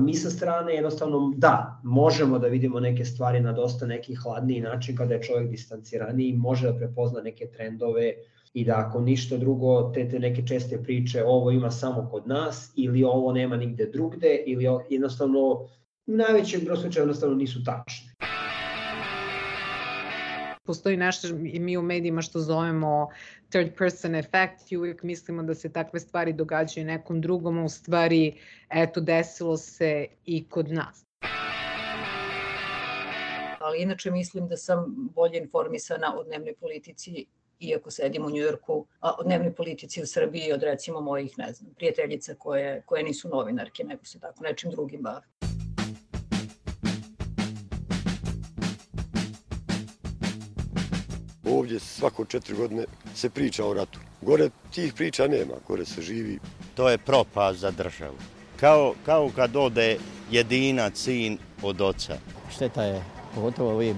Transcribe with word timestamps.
Mi 0.00 0.14
sa 0.14 0.30
strane 0.30 0.74
jednostavno 0.74 1.32
da, 1.36 1.80
možemo 1.84 2.38
da 2.38 2.46
vidimo 2.46 2.80
neke 2.80 3.04
stvari 3.04 3.40
na 3.40 3.52
dosta 3.52 3.86
neki 3.86 4.14
hladniji 4.14 4.60
način 4.60 4.96
kada 4.96 5.14
je 5.14 5.22
čovjek 5.22 5.50
distanciraniji, 5.50 6.32
može 6.32 6.66
da 6.66 6.78
prepozna 6.78 7.20
neke 7.20 7.46
trendove 7.46 8.12
i 8.54 8.64
da 8.64 8.84
ako 8.86 9.00
ništa 9.00 9.36
drugo, 9.36 9.90
te, 9.94 10.08
te 10.08 10.18
neke 10.18 10.46
česte 10.46 10.82
priče 10.82 11.24
ovo 11.24 11.50
ima 11.50 11.70
samo 11.70 12.08
kod 12.10 12.28
nas 12.28 12.72
ili 12.76 13.04
ovo 13.04 13.32
nema 13.32 13.56
nigde 13.56 13.86
drugde 13.86 14.42
ili 14.46 14.66
jednostavno 14.90 15.68
u 16.06 16.12
najvećem 16.16 16.60
jednostavno 16.96 17.36
nisu 17.36 17.64
tačne. 17.64 18.14
Postoji 20.66 20.96
nešto 20.96 21.28
mi 21.38 21.76
u 21.76 21.82
medijima 21.82 22.22
što 22.22 22.40
zovemo 22.40 23.08
third 23.54 23.76
person 23.78 24.14
effect 24.14 24.72
i 24.72 24.76
uvijek 24.76 25.02
mislimo 25.02 25.42
da 25.42 25.54
se 25.54 25.72
takve 25.72 26.00
stvari 26.00 26.32
događaju 26.32 26.86
nekom 26.86 27.20
drugom, 27.20 27.58
a 27.58 27.64
u 27.64 27.68
stvari 27.68 28.38
eto 28.70 29.00
desilo 29.00 29.56
se 29.56 30.06
i 30.24 30.48
kod 30.48 30.72
nas. 30.72 31.06
Ali 33.60 33.82
inače 33.82 34.10
mislim 34.10 34.48
da 34.48 34.56
sam 34.56 34.94
bolje 35.14 35.38
informisana 35.38 36.18
o 36.18 36.24
dnevnoj 36.24 36.54
politici 36.54 37.26
iako 37.60 37.90
sedim 37.90 38.24
u 38.24 38.30
Njujorku, 38.30 38.86
a 39.00 39.14
o 39.18 39.22
dnevnoj 39.22 39.54
politici 39.54 40.02
u 40.02 40.06
Srbiji 40.06 40.52
od 40.52 40.62
recimo 40.62 41.00
mojih, 41.00 41.38
ne 41.38 41.52
znam, 41.52 41.74
prijateljica 41.74 42.34
koje, 42.34 42.82
koje 42.86 43.02
nisu 43.02 43.28
novinarke, 43.28 43.84
nego 43.84 44.04
se 44.04 44.20
tako 44.20 44.44
nečim 44.44 44.70
drugim 44.70 45.02
bave. 45.02 45.53
Ovdje 51.64 51.80
svako 51.80 52.24
četiri 52.24 52.56
godine 52.56 52.84
se 53.14 53.30
priča 53.30 53.64
o 53.66 53.74
ratu. 53.74 53.98
Gore 54.22 54.50
tih 54.74 54.94
priča 54.94 55.26
nema, 55.26 55.54
gore 55.68 55.84
se 55.84 56.02
živi. 56.02 56.38
To 56.74 56.88
je 56.90 56.98
propast 56.98 57.58
za 57.58 57.70
državu. 57.70 58.16
Kao, 58.60 58.94
kao 59.06 59.30
kad 59.36 59.56
ode 59.56 59.96
jedina 60.30 60.90
sin 60.94 61.38
od 61.62 61.80
oca. 61.80 62.18
Šteta 62.54 62.82
je, 62.82 63.04
pogotovo 63.34 63.70
ovi 63.70 63.94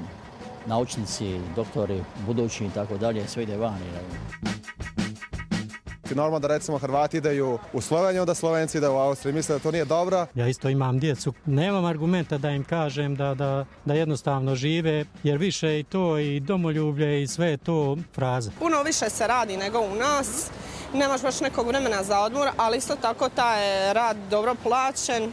naučnici, 0.67 1.41
doktori, 1.57 2.03
budući 2.27 2.65
i 2.65 2.71
tako 2.75 2.99
dalje, 2.99 3.29
sve 3.29 3.43
ide 3.43 3.57
vani. 3.57 3.85
Normalno 6.15 6.39
da 6.39 6.49
recimo 6.49 6.79
Hrvati 6.79 7.17
ideju 7.17 7.59
u 7.73 7.81
Sloveniju, 7.81 8.25
da 8.25 8.35
Slovenci 8.35 8.79
ide 8.79 8.89
u 8.89 8.97
Austriju. 8.97 9.35
Misle 9.35 9.55
da 9.55 9.59
to 9.59 9.71
nije 9.71 9.85
dobro. 9.85 10.27
Ja 10.35 10.49
isto 10.49 10.69
imam 10.69 10.99
djecu. 10.99 11.33
Nemam 11.47 11.85
argumenta 11.85 12.39
da 12.39 12.51
im 12.51 12.65
kažem 12.65 13.17
da, 13.17 13.35
da, 13.35 13.67
da 13.85 13.95
jednostavno 13.95 14.55
žive, 14.55 15.05
jer 15.23 15.39
više 15.39 15.81
i 15.81 15.85
to 15.85 16.19
i 16.19 16.41
domoljublje 16.41 17.23
i 17.23 17.27
sve 17.27 17.47
je 17.47 17.57
to 17.57 17.97
fraza. 18.15 18.51
Puno 18.59 18.83
više 18.83 19.11
se 19.11 19.27
radi 19.27 19.57
nego 19.57 19.81
u 19.81 19.95
nas. 19.95 20.51
Nemaš 20.95 21.23
baš 21.23 21.41
nekog 21.41 21.67
vremena 21.67 22.03
za 22.03 22.21
odmor, 22.21 22.49
ali 22.57 22.79
isto 22.79 22.97
tako 22.97 23.29
taj 23.29 23.93
rad 23.93 24.17
dobro 24.31 24.55
plaćen. 24.63 25.33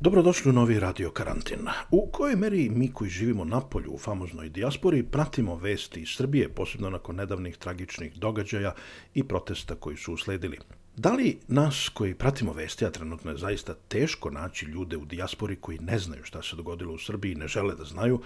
Dobrodošli 0.00 0.50
u 0.50 0.52
novi 0.52 0.80
radio 0.80 1.10
karantin. 1.10 1.58
U 1.90 2.06
kojoj 2.12 2.36
meri 2.36 2.68
mi 2.70 2.92
koji 2.92 3.10
živimo 3.10 3.44
na 3.44 3.60
polju 3.60 3.92
u 3.92 3.98
famoznoj 3.98 4.48
dijaspori 4.48 5.02
pratimo 5.02 5.56
vesti 5.56 6.00
iz 6.00 6.08
Srbije, 6.08 6.48
posebno 6.48 6.90
nakon 6.90 7.16
nedavnih 7.16 7.56
tragičnih 7.56 8.12
događaja 8.16 8.74
i 9.14 9.24
protesta 9.24 9.74
koji 9.74 9.96
su 9.96 10.12
usledili. 10.12 10.58
Da 10.96 11.12
li 11.12 11.38
nas 11.48 11.90
koji 11.94 12.14
pratimo 12.14 12.52
vesti, 12.52 12.86
a 12.86 12.90
trenutno 12.90 13.30
je 13.30 13.36
zaista 13.36 13.74
teško 13.74 14.30
naći 14.30 14.66
ljude 14.66 14.96
u 14.96 15.04
dijaspori 15.04 15.56
koji 15.56 15.78
ne 15.78 15.98
znaju 15.98 16.24
šta 16.24 16.42
se 16.42 16.56
dogodilo 16.56 16.94
u 16.94 16.98
Srbiji 16.98 17.32
i 17.32 17.38
ne 17.42 17.48
žele 17.48 17.74
da 17.74 17.84
znaju, 17.84 18.20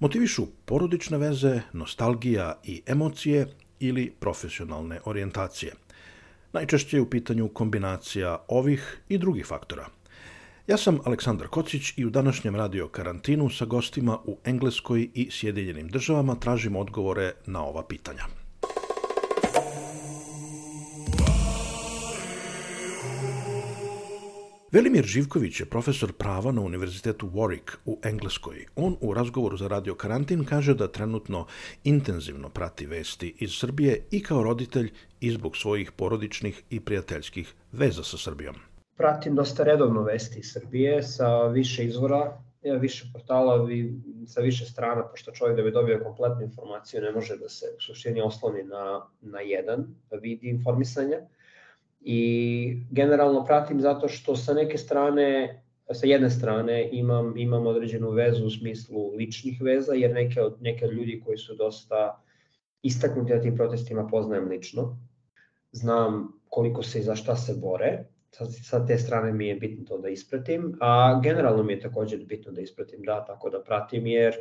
motivišu 0.00 0.46
porodične 0.64 1.18
veze, 1.18 1.60
nostalgija 1.72 2.60
i 2.64 2.82
emocije 2.86 3.46
ili 3.80 4.12
profesionalne 4.20 5.00
orijentacije. 5.04 5.72
Najčešće 6.52 6.96
je 6.96 7.00
u 7.00 7.10
pitanju 7.10 7.48
kombinacija 7.48 8.38
ovih 8.48 8.98
i 9.08 9.18
drugih 9.18 9.46
faktora– 9.46 9.86
Ja 10.66 10.76
sam 10.76 10.98
Aleksandar 11.04 11.48
Kocić 11.48 11.92
i 11.96 12.06
u 12.06 12.10
današnjem 12.10 12.56
radio 12.56 12.88
karantinu 12.88 13.50
sa 13.50 13.64
gostima 13.64 14.18
u 14.24 14.38
Engleskoj 14.44 15.10
i 15.14 15.28
Sjedinjenim 15.30 15.88
državama 15.88 16.34
tražim 16.34 16.76
odgovore 16.76 17.32
na 17.46 17.64
ova 17.64 17.86
pitanja. 17.86 18.24
Velimir 24.72 25.04
Živković 25.04 25.60
je 25.60 25.66
profesor 25.66 26.12
prava 26.12 26.52
na 26.52 26.60
Univerzitetu 26.60 27.26
Warwick 27.26 27.76
u 27.84 28.00
Engleskoj. 28.02 28.66
On 28.76 28.96
u 29.00 29.14
razgovoru 29.14 29.56
za 29.56 29.68
Radio 29.68 29.94
Karantin 29.94 30.44
kaže 30.44 30.74
da 30.74 30.92
trenutno 30.92 31.46
intenzivno 31.84 32.48
prati 32.48 32.86
vesti 32.86 33.34
iz 33.38 33.50
Srbije 33.50 34.06
i 34.10 34.22
kao 34.22 34.42
roditelj 34.42 34.92
i 35.20 35.30
zbog 35.30 35.56
svojih 35.56 35.92
porodičnih 35.92 36.62
i 36.70 36.80
prijateljskih 36.80 37.54
veza 37.72 38.04
sa 38.04 38.18
Srbijom 38.18 38.73
pratim 38.96 39.34
dosta 39.34 39.64
redovno 39.64 40.02
vesti 40.02 40.38
iz 40.38 40.52
Srbije 40.52 41.02
sa 41.02 41.46
više 41.46 41.84
izvora, 41.84 42.40
više 42.80 43.04
portala 43.12 43.68
sa 44.26 44.40
više 44.40 44.64
strana, 44.64 45.08
pošto 45.08 45.32
čovjek 45.32 45.56
da 45.56 45.62
bi 45.62 45.70
dobio 45.70 46.00
kompletnu 46.04 46.42
informaciju 46.42 47.02
ne 47.02 47.12
može 47.12 47.36
da 47.36 47.48
se 47.48 47.66
u 47.78 47.80
suštini 47.80 48.20
osloni 48.20 48.62
na, 48.62 49.06
na 49.20 49.40
jedan 49.40 49.86
vid 50.22 50.44
informisanja. 50.44 51.16
I 52.00 52.76
generalno 52.90 53.44
pratim 53.44 53.80
zato 53.80 54.08
što 54.08 54.36
sa 54.36 54.54
neke 54.54 54.78
strane 54.78 55.60
sa 55.92 56.06
jedne 56.06 56.30
strane 56.30 56.88
imam, 56.92 57.36
imam 57.36 57.66
određenu 57.66 58.10
vezu 58.10 58.46
u 58.46 58.50
smislu 58.50 59.14
ličnih 59.14 59.62
veza, 59.62 59.92
jer 59.92 60.14
neke 60.14 60.42
od, 60.42 60.56
neke 60.60 60.86
od 60.86 60.92
ljudi 60.92 61.22
koji 61.24 61.38
su 61.38 61.54
dosta 61.54 62.22
istaknuti 62.82 63.32
na 63.32 63.40
tim 63.40 63.56
protestima 63.56 64.06
poznajem 64.06 64.48
lično. 64.48 64.98
Znam 65.72 66.40
koliko 66.48 66.82
se 66.82 66.98
i 66.98 67.02
za 67.02 67.16
šta 67.16 67.36
se 67.36 67.54
bore, 67.54 68.04
sa 68.62 68.86
te 68.86 68.98
strane 68.98 69.32
mi 69.32 69.46
je 69.48 69.54
bitno 69.54 69.84
to 69.84 69.98
da 69.98 70.08
ispratim, 70.08 70.76
a 70.80 71.20
generalno 71.22 71.62
mi 71.62 71.72
je 71.72 71.80
takođe 71.80 72.16
bitno 72.16 72.52
da 72.52 72.60
ispratim, 72.60 73.02
da, 73.02 73.24
tako 73.24 73.50
da 73.50 73.62
pratim, 73.62 74.06
jer 74.06 74.34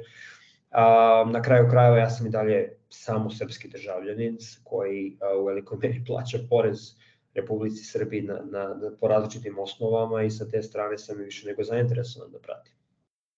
a, 0.72 1.26
na 1.32 1.42
kraju 1.42 1.70
krajeva 1.70 1.98
ja 1.98 2.10
sam 2.10 2.28
i 2.28 2.30
dalje 2.30 2.78
samo 2.90 3.30
srpski 3.30 3.68
državljanin 3.68 4.38
koji 4.64 5.18
a, 5.22 5.38
u 5.38 5.46
velikoj 5.46 5.78
meri 5.82 6.04
plaća 6.08 6.40
porez 6.50 6.96
Republici 7.34 7.84
Srbiji 7.86 8.22
na, 8.22 8.34
na, 8.34 8.64
na, 8.68 8.92
po 9.00 9.08
različitim 9.08 9.60
osnovama 9.60 10.24
i 10.24 10.32
sa 10.32 10.50
te 10.50 10.62
strane 10.62 10.98
sam 10.98 11.22
i 11.22 11.24
više 11.24 11.48
nego 11.48 11.64
zainteresovan 11.64 12.32
da 12.32 12.40
pratim. 12.40 12.74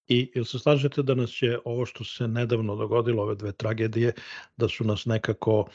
I 0.08 0.32
ili 0.36 0.46
se 0.46 0.60
slažete 0.60 1.04
da 1.04 1.16
nas 1.16 1.42
je 1.42 1.60
ovo 1.66 1.86
što 1.86 2.04
se 2.04 2.28
nedavno 2.28 2.76
dogodilo, 2.76 3.24
ove 3.24 3.36
dve 3.36 3.52
tragedije, 3.52 4.14
da 4.58 4.68
su 4.68 4.84
nas 4.84 5.06
nekako 5.06 5.60
uh, 5.60 5.68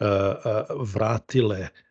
uh, 0.00 0.92
vratile 0.94 1.58
E, 1.58 1.87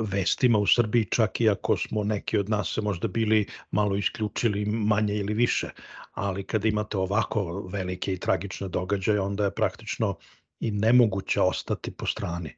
vestima 0.00 0.58
u 0.58 0.66
Srbiji, 0.66 1.04
čak 1.04 1.40
i 1.40 1.48
ako 1.50 1.76
smo 1.76 2.04
neki 2.04 2.38
od 2.38 2.50
nas 2.50 2.74
se 2.74 2.80
možda 2.82 3.08
bili 3.08 3.46
malo 3.70 3.96
isključili 3.96 4.64
manje 4.64 5.14
ili 5.14 5.34
više, 5.34 5.70
ali 6.12 6.44
kada 6.44 6.68
imate 6.68 6.98
ovako 6.98 7.68
velike 7.72 8.12
i 8.12 8.18
tragične 8.18 8.68
događaje, 8.68 9.20
onda 9.20 9.44
je 9.44 9.50
praktično 9.50 10.14
i 10.60 10.70
nemoguće 10.70 11.40
ostati 11.40 11.90
po 11.90 12.06
strani. 12.06 12.56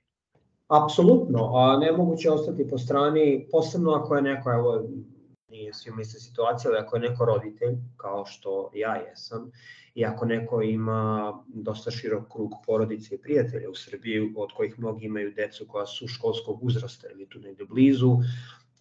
Apsolutno, 0.68 1.50
a 1.54 1.78
nemoguće 1.78 2.30
ostati 2.30 2.68
po 2.68 2.78
strani, 2.78 3.46
posebno 3.52 3.90
ako 3.90 4.16
je 4.16 4.22
neko, 4.22 4.52
evo, 4.52 4.82
nije 5.50 5.74
svima 5.74 6.02
ista 6.02 6.18
situacija, 6.18 6.70
ali 6.70 6.80
ako 6.80 6.96
je 6.96 7.00
neko 7.00 7.24
roditelj, 7.24 7.76
kao 7.96 8.26
što 8.26 8.70
ja 8.74 8.94
jesam, 8.96 9.50
i 9.94 10.04
ako 10.04 10.24
neko 10.24 10.62
ima 10.62 11.32
dosta 11.48 11.90
širok 11.90 12.32
krug 12.32 12.52
porodice 12.66 13.14
i 13.14 13.18
prijatelja 13.18 13.70
u 13.70 13.74
Srbiji, 13.74 14.32
od 14.36 14.52
kojih 14.56 14.78
mnogi 14.78 15.06
imaju 15.06 15.32
decu 15.36 15.66
koja 15.68 15.86
su 15.86 16.08
školskog 16.08 16.64
uzrasta 16.64 17.08
ili 17.12 17.28
tu 17.28 17.38
negde 17.38 17.64
blizu, 17.64 18.16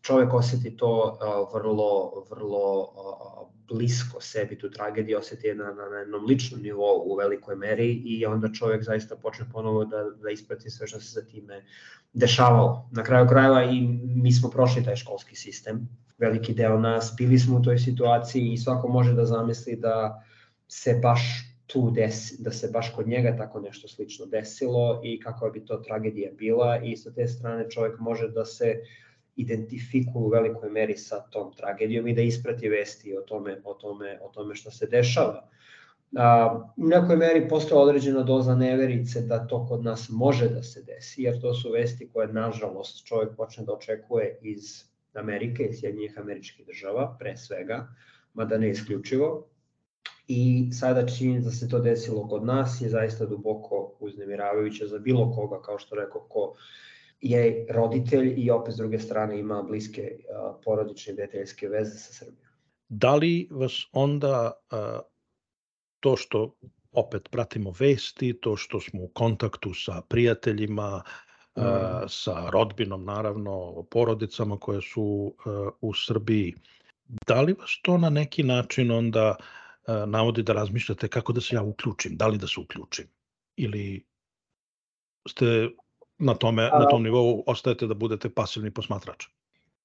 čovek 0.01 0.33
oseti 0.33 0.77
to 0.77 1.17
uh, 1.21 1.53
vrlo, 1.53 2.23
vrlo 2.29 2.81
uh, 2.81 3.49
blisko 3.67 4.21
sebi, 4.21 4.57
tu 4.57 4.71
tragediju 4.71 5.17
oseti 5.17 5.47
je 5.47 5.55
na, 5.55 5.63
na, 5.63 5.89
na 5.89 5.97
jednom 5.97 6.25
ličnom 6.25 6.61
nivou 6.61 7.03
u 7.05 7.15
velikoj 7.15 7.55
meri 7.55 7.91
i 7.91 8.25
onda 8.25 8.49
čovek 8.53 8.83
zaista 8.83 9.15
počne 9.15 9.45
ponovo 9.53 9.85
da, 9.85 10.03
da 10.23 10.29
isprati 10.29 10.69
sve 10.69 10.87
što 10.87 10.99
se 10.99 11.21
za 11.21 11.25
time 11.25 11.65
dešavalo. 12.13 12.89
Na 12.91 13.03
kraju 13.03 13.27
krajeva 13.27 13.63
i 13.63 13.81
mi 14.01 14.31
smo 14.31 14.49
prošli 14.49 14.83
taj 14.83 14.95
školski 14.95 15.35
sistem, 15.35 15.89
veliki 16.17 16.53
deo 16.53 16.79
nas, 16.79 17.13
bili 17.17 17.39
smo 17.39 17.57
u 17.57 17.61
toj 17.61 17.77
situaciji 17.77 18.53
i 18.53 18.57
svako 18.57 18.87
može 18.87 19.13
da 19.13 19.25
zamisli 19.25 19.75
da 19.75 20.25
se 20.67 20.99
baš 21.03 21.21
tu 21.67 21.91
desi, 21.91 22.43
da 22.43 22.51
se 22.51 22.69
baš 22.73 22.93
kod 22.95 23.07
njega 23.07 23.37
tako 23.37 23.59
nešto 23.59 23.87
slično 23.87 24.25
desilo 24.25 25.01
i 25.03 25.19
kako 25.19 25.49
bi 25.49 25.65
to 25.65 25.77
tragedija 25.77 26.31
bila 26.37 26.77
i 26.83 26.97
sa 26.97 27.11
te 27.11 27.27
strane 27.27 27.69
čovjek 27.69 27.99
može 27.99 28.27
da 28.27 28.45
se 28.45 28.75
identifikuju 29.41 30.25
u 30.25 30.29
velikoj 30.29 30.69
meri 30.69 30.97
sa 30.97 31.21
tom 31.31 31.53
tragedijom 31.55 32.07
i 32.07 32.13
da 32.13 32.21
isprati 32.21 32.69
vesti 32.69 33.17
o 33.17 33.21
tome, 33.21 33.61
o 33.63 33.73
tome, 33.73 34.19
o 34.23 34.29
tome 34.33 34.55
što 34.55 34.71
se 34.71 34.87
dešava. 34.87 35.49
A, 36.17 36.65
u 36.77 36.87
nekoj 36.87 37.15
meri 37.15 37.47
postoje 37.49 37.81
određena 37.81 38.23
doza 38.23 38.55
neverice 38.55 39.21
da 39.21 39.47
to 39.47 39.65
kod 39.67 39.83
nas 39.83 40.09
može 40.09 40.49
da 40.49 40.63
se 40.63 40.83
desi, 40.83 41.23
jer 41.23 41.41
to 41.41 41.53
su 41.53 41.71
vesti 41.71 42.09
koje, 42.13 42.27
nažalost, 42.33 43.05
čovjek 43.05 43.35
počne 43.37 43.63
da 43.65 43.73
očekuje 43.73 44.39
iz 44.41 44.83
Amerike, 45.13 45.63
iz 45.63 45.79
Sjedinjih 45.79 46.17
američkih 46.17 46.65
država, 46.65 47.15
pre 47.19 47.37
svega, 47.37 47.87
mada 48.33 48.57
ne 48.57 48.69
isključivo. 48.69 49.47
I 50.27 50.69
sada 50.71 51.07
činjenica 51.07 51.45
da 51.45 51.51
se 51.51 51.69
to 51.69 51.79
desilo 51.79 52.27
kod 52.27 52.45
nas 52.45 52.81
je 52.81 52.89
zaista 52.89 53.25
duboko 53.25 53.93
uznemiravajuća 53.99 54.87
za 54.87 54.99
bilo 54.99 55.31
koga, 55.31 55.61
kao 55.61 55.79
što 55.79 55.95
rekao, 55.95 56.21
ko 56.21 56.53
je 57.21 57.65
roditelj 57.69 58.33
i 58.37 58.51
opet 58.51 58.73
s 58.73 58.77
druge 58.77 58.99
strane 58.99 59.39
ima 59.39 59.63
bliske 59.63 60.11
porodične 60.63 61.13
i 61.13 61.15
deteljske 61.15 61.67
veze 61.67 61.97
sa 61.97 62.13
Srbijom. 62.13 62.47
Da 62.89 63.15
li 63.15 63.47
vas 63.51 63.85
onda 63.91 64.51
to 65.99 66.17
što 66.17 66.55
opet 66.91 67.29
pratimo 67.31 67.73
vesti, 67.79 68.39
to 68.41 68.57
što 68.57 68.79
smo 68.79 69.03
u 69.03 69.07
kontaktu 69.07 69.73
sa 69.73 70.01
prijateljima, 70.09 71.03
mm. 71.57 71.61
sa 72.07 72.49
rodbinom 72.49 73.05
naravno, 73.05 73.85
porodicama 73.91 74.57
koje 74.57 74.81
su 74.81 75.35
u 75.81 75.93
Srbiji, 75.93 76.55
da 77.27 77.41
li 77.41 77.53
vas 77.53 77.79
to 77.81 77.97
na 77.97 78.09
neki 78.09 78.43
način 78.43 78.91
onda 78.91 79.35
navodi 80.07 80.43
da 80.43 80.53
razmišljate 80.53 81.07
kako 81.07 81.33
da 81.33 81.41
se 81.41 81.55
ja 81.55 81.63
uključim, 81.63 82.17
da 82.17 82.27
li 82.27 82.37
da 82.37 82.47
se 82.47 82.59
uključim 82.59 83.07
ili 83.55 84.05
ste 85.27 85.69
na 86.19 86.33
tome 86.33 86.63
na 86.63 86.87
tom 86.89 87.03
nivou 87.03 87.43
ostajete 87.47 87.87
da 87.87 87.93
budete 87.93 88.29
pasivni 88.29 88.71
posmatrač? 88.71 89.25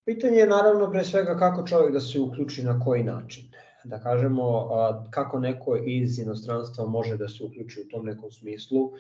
Pitanje 0.05 0.37
je 0.37 0.47
naravno 0.47 0.91
pre 0.91 1.05
svega 1.05 1.39
kako 1.39 1.67
čovjek 1.67 1.93
da 1.93 2.01
se 2.01 2.21
uključi 2.21 2.63
na 2.63 2.81
koji 2.81 3.05
način. 3.05 3.45
Da 3.85 4.01
kažemo 4.01 4.69
kako 5.11 5.39
neko 5.39 5.77
iz 5.77 6.19
inostranstva 6.19 6.87
može 6.87 7.17
da 7.17 7.29
se 7.29 7.45
uključi 7.45 7.81
u 7.81 7.89
tom 7.89 8.07
nekom 8.07 8.31
smislu. 8.31 8.91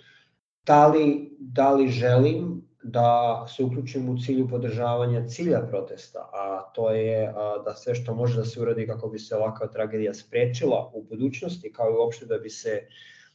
Da 0.66 0.86
li, 0.86 1.36
da 1.38 1.72
li 1.72 1.88
želim 1.88 2.62
da 2.82 3.44
se 3.48 3.64
uključim 3.64 4.08
u 4.08 4.18
cilju 4.18 4.48
podržavanja 4.48 5.28
cilja 5.28 5.60
protesta, 5.70 6.18
a 6.32 6.72
to 6.74 6.90
je 6.90 7.32
da 7.64 7.74
sve 7.74 7.94
što 7.94 8.14
može 8.14 8.36
da 8.36 8.44
se 8.44 8.60
uradi 8.60 8.86
kako 8.86 9.08
bi 9.08 9.18
se 9.18 9.36
ovakva 9.36 9.66
tragedija 9.66 10.14
sprečila 10.14 10.90
u 10.94 11.02
budućnosti, 11.02 11.72
kao 11.72 11.90
i 11.90 11.96
uopšte 11.96 12.26
da 12.26 12.38
bi 12.38 12.50
se 12.50 12.88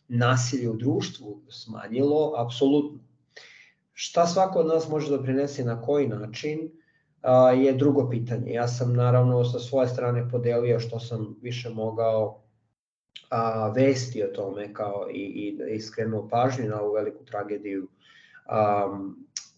nasilje 0.07 0.69
u 0.69 0.75
društvu 0.77 1.41
smanjilo, 1.49 2.33
apsolutno. 2.37 3.08
Šta 4.01 4.25
svako 4.25 4.59
od 4.59 4.67
nas 4.67 4.89
može 4.89 5.09
da 5.11 5.23
prinese 5.23 5.63
na 5.63 5.81
koji 5.81 6.07
način 6.07 6.59
je 7.63 7.73
drugo 7.73 8.09
pitanje. 8.09 8.53
Ja 8.53 8.67
sam 8.67 8.93
naravno 8.93 9.43
sa 9.43 9.59
svoje 9.59 9.87
strane 9.87 10.29
podelio 10.29 10.79
što 10.79 10.99
sam 10.99 11.35
više 11.41 11.69
mogao 11.69 12.41
a, 13.29 13.71
vesti 13.75 14.23
o 14.23 14.27
tome 14.27 14.73
kao 14.73 15.07
i, 15.11 15.21
i, 15.21 15.75
i 15.75 15.81
skrenuo 15.81 16.27
pažnju 16.27 16.69
na 16.69 16.81
ovu 16.81 16.93
veliku 16.93 17.25
tragediju 17.25 17.87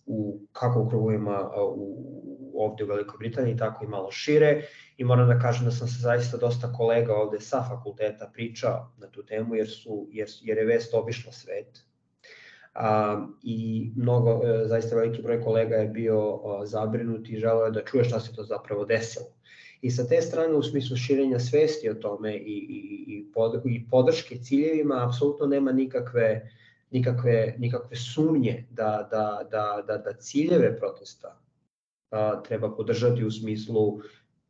u, 0.06 0.40
kako 0.52 0.82
u 0.82 0.90
krugovima 0.90 1.52
u, 1.76 2.54
ovde 2.56 2.84
u 2.84 2.88
Velikoj 2.88 3.18
Britaniji, 3.20 3.58
tako 3.58 3.86
i 3.86 3.88
malo 3.88 4.12
šire. 4.12 4.64
I 4.98 5.04
moram 5.04 5.28
da 5.28 5.40
kažem 5.40 5.66
da 5.66 5.72
sam 5.72 5.88
se 5.88 6.02
zaista 6.02 6.38
dosta 6.38 6.74
kolega 6.74 7.16
ovde 7.16 7.40
sa 7.40 7.64
fakulteta 7.70 8.32
pričao 8.34 8.92
na 8.98 9.08
tu 9.08 9.26
temu, 9.26 9.56
jer, 9.56 9.70
su, 9.70 10.08
jer, 10.12 10.28
jer 10.42 10.58
je 10.58 10.66
vest 10.66 10.94
obišla 10.94 11.32
svet. 11.32 11.91
I 13.44 13.92
mnogo, 13.96 14.42
e, 14.44 14.68
zaista 14.68 14.96
veliki 14.96 15.22
broj 15.22 15.42
kolega 15.44 15.76
je 15.76 15.88
bio 15.88 16.40
zabrinut 16.66 17.30
i 17.30 17.38
želeo 17.38 17.66
je 17.66 17.72
da 17.72 17.84
čuje 17.84 18.04
šta 18.04 18.20
se 18.20 18.36
to 18.36 18.44
zapravo 18.44 18.86
desilo. 18.86 19.26
I 19.82 19.92
sa 19.92 20.08
te 20.08 20.22
strane, 20.22 20.54
u 20.54 20.64
smislu 20.64 20.98
širenja 20.98 21.40
svesti 21.40 21.90
o 21.90 21.94
tome 21.94 22.36
i, 22.36 22.58
i, 22.70 23.06
i, 23.08 23.32
pod, 23.34 23.62
i 23.66 23.86
podrške 23.90 24.38
ciljevima, 24.38 25.06
apsolutno 25.08 25.48
nema 25.48 25.72
nikakve 25.72 26.52
nikakve, 26.92 27.56
nikakve 27.58 27.96
sumnje 27.96 28.68
da, 28.70 29.08
da, 29.12 29.48
da, 29.52 29.84
da, 29.88 29.98
da 29.98 30.14
ciljeve 30.14 30.78
protesta 30.78 31.42
a, 32.12 32.44
treba 32.44 32.76
podržati 32.76 33.26
u 33.26 33.32
smislu 33.32 34.00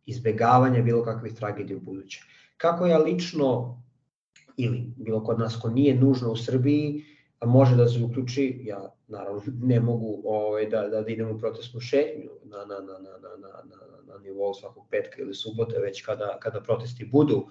izbegavanja 0.06 0.82
bilo 0.82 1.04
kakvih 1.04 1.34
tragedija 1.34 1.78
u 1.78 1.80
buduće. 1.80 2.22
Kako 2.58 2.86
ja 2.86 2.98
lično 2.98 3.82
ili 4.58 4.94
bilo 4.96 5.24
kod 5.24 5.40
nas 5.40 5.60
ko 5.62 5.70
nije 5.70 5.96
nužno 5.96 6.32
u 6.32 6.36
Srbiji, 6.36 7.04
može 7.46 7.76
da 7.76 7.88
se 7.88 8.04
uključi, 8.04 8.62
ja 8.64 8.96
naravno 9.08 9.42
ne 9.62 9.80
mogu 9.80 10.22
ovaj, 10.26 10.66
da, 10.66 10.88
da, 10.88 11.02
da 11.02 11.10
idem 11.10 11.30
u 11.30 11.40
protestnu 11.40 11.80
šetnju 11.80 12.30
na, 12.44 12.58
na, 12.58 12.66
na, 12.66 13.00
na, 13.00 13.18
na, 13.18 13.38
na, 13.38 13.64
na, 13.64 14.14
na 14.14 14.20
nivou 14.24 14.54
svakog 14.54 14.88
petka 14.90 15.22
ili 15.22 15.36
subote, 15.36 15.80
već 15.80 16.02
kada, 16.02 16.38
kada 16.40 16.62
protesti 16.62 17.06
budu, 17.06 17.48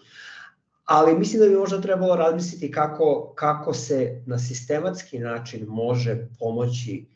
ali 0.84 1.18
mislim 1.18 1.42
da 1.42 1.48
bi 1.48 1.56
možda 1.56 1.80
trebalo 1.80 2.16
razmisliti 2.16 2.70
kako, 2.70 3.32
kako 3.36 3.74
se 3.74 4.22
na 4.26 4.38
sistematski 4.38 5.18
način 5.18 5.66
može 5.68 6.28
pomoći 6.38 7.06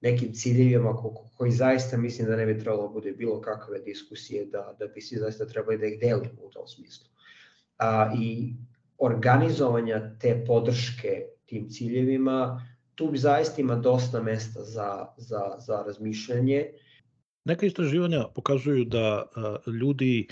nekim 0.00 0.32
ciljevima 0.32 0.96
ko, 0.96 1.28
koji 1.36 1.52
zaista 1.52 1.96
mislim 1.96 2.28
da 2.28 2.36
ne 2.36 2.46
bi 2.46 2.58
trebalo 2.58 2.82
da 2.82 2.88
bude 2.88 3.12
bilo 3.12 3.40
kakve 3.40 3.78
diskusije, 3.78 4.46
da, 4.46 4.76
da 4.78 4.86
bi 4.86 5.00
svi 5.00 5.16
zaista 5.16 5.46
trebali 5.46 5.78
da 5.78 5.86
ih 5.86 6.00
delimo 6.00 6.42
u 6.42 6.50
tom 6.50 6.66
smislu. 6.66 7.06
A, 7.78 8.12
I 8.18 8.52
organizovanja 8.98 10.16
te 10.20 10.44
podrške 10.46 11.26
tim 11.46 11.68
ciljevima, 11.70 12.66
tu 12.94 13.10
zaista 13.14 13.60
ima 13.60 13.76
dosta 13.76 14.22
mesta 14.22 14.62
za, 14.62 15.06
za, 15.16 15.56
za 15.58 15.82
razmišljanje. 15.86 16.66
Neka 17.44 17.66
istraživanja 17.66 18.24
pokazuju 18.34 18.84
da 18.84 19.26
ljudi 19.80 20.28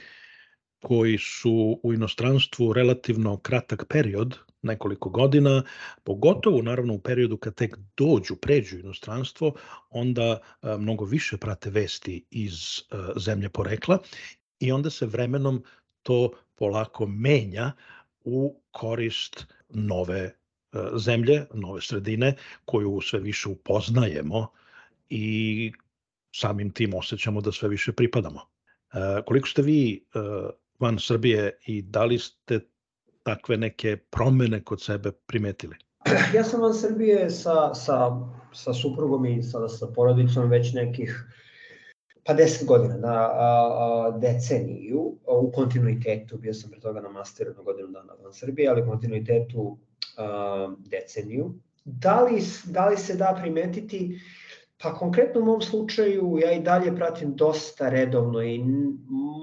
koji 0.83 1.19
su 1.19 1.81
u 1.83 1.93
inostranstvu 1.93 2.73
relativno 2.73 3.37
kratak 3.37 3.85
period, 3.89 4.39
nekoliko 4.63 5.11
godina, 5.11 5.63
pogotovo 6.05 6.63
naravno 6.63 6.95
u 6.95 6.99
periodu 6.99 7.37
kad 7.37 7.55
tek 7.55 7.77
dođu, 7.97 8.37
pređu 8.37 8.79
inostranstvo, 8.79 9.55
onda 9.91 10.39
mnogo 10.79 11.05
više 11.05 11.37
prate 11.37 11.71
vesti 11.71 12.25
iz 12.31 12.53
zemlje 13.17 13.49
porekla 13.49 13.99
i 14.61 14.73
onda 14.73 14.91
se 14.91 15.07
vremenom 15.07 15.65
to 16.03 16.31
polako 16.55 17.07
menja 17.07 17.73
u 18.25 18.63
korist 18.71 19.47
nove 19.69 20.42
zemlje, 20.97 21.47
nove 21.55 21.81
sredine 21.81 22.35
koju 22.65 23.01
sve 23.01 23.21
više 23.21 23.49
upoznajemo 23.49 24.47
i 25.11 25.73
samim 26.35 26.71
tim 26.71 26.95
osjećamo 26.95 27.41
da 27.41 27.53
sve 27.53 27.69
više 27.69 27.93
pripadamo. 27.93 28.41
Koliko 29.27 29.49
ste 29.49 29.63
vi 29.63 30.05
van 30.79 30.99
Srbije 30.99 31.59
i 31.67 31.83
da 31.83 32.05
li 32.05 32.19
ste 32.19 32.61
takve 33.23 33.57
neke 33.57 33.97
promene 33.97 34.65
kod 34.65 34.83
sebe 34.83 35.13
primetili? 35.27 35.77
Ja 36.35 36.45
sam 36.45 36.61
van 36.61 36.75
Srbije 36.75 37.31
sa, 37.31 37.75
sa, 37.75 38.11
sa 38.53 38.75
suprugom 38.75 39.27
i 39.27 39.43
sada 39.43 39.69
sa 39.69 39.87
porodicom 39.87 40.51
već 40.51 40.73
nekih 40.73 41.27
pa 42.25 42.35
10 42.35 42.67
godina, 42.67 42.97
na 42.97 43.15
a, 43.15 43.31
a, 43.35 44.19
deceniju, 44.19 45.15
u 45.27 45.53
kontinuitetu, 45.55 46.39
bio 46.39 46.55
sam 46.55 46.71
pre 46.71 46.81
toga 46.81 47.01
na 47.01 47.09
masteru 47.09 47.55
na 47.57 47.63
godinu 47.63 47.89
dana 47.89 48.13
van 48.23 48.33
Srbije, 48.33 48.69
ali 48.69 48.83
u 48.83 48.87
kontinuitetu 48.87 49.79
a, 49.79 49.92
deceniju. 50.79 51.55
Da 51.85 52.21
li, 52.23 52.43
da 52.65 52.89
li 52.89 52.97
se 52.97 53.15
da 53.15 53.39
primetiti 53.41 54.21
Pa 54.83 54.95
konkretno 54.95 55.41
u 55.41 55.45
mom 55.45 55.61
slučaju 55.61 56.39
ja 56.43 56.53
i 56.53 56.63
dalje 56.63 56.97
pratim 56.97 57.37
dosta 57.37 57.89
redovno 57.89 58.43
i 58.43 58.59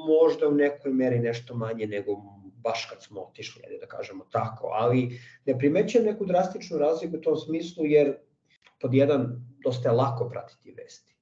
možda 0.07 0.47
u 0.47 0.51
nekoj 0.51 0.93
meri 0.93 1.19
nešto 1.19 1.55
manje 1.55 1.87
nego 1.87 2.11
baš 2.63 2.87
kad 2.89 3.03
smo 3.03 3.21
otišli, 3.21 3.61
da 3.79 3.87
kažemo 3.87 4.25
tako, 4.31 4.67
ali 4.67 5.19
ne 5.45 5.57
primećujem 5.57 6.05
neku 6.05 6.25
drastičnu 6.25 6.77
razliku 6.77 7.17
u 7.17 7.21
tom 7.21 7.37
smislu 7.37 7.85
jer 7.85 8.15
pod 8.81 8.93
jedan 8.93 9.45
dosta 9.63 9.89
je 9.89 9.95
lako 9.95 10.29
pratiti 10.29 10.71
vesti 10.71 11.15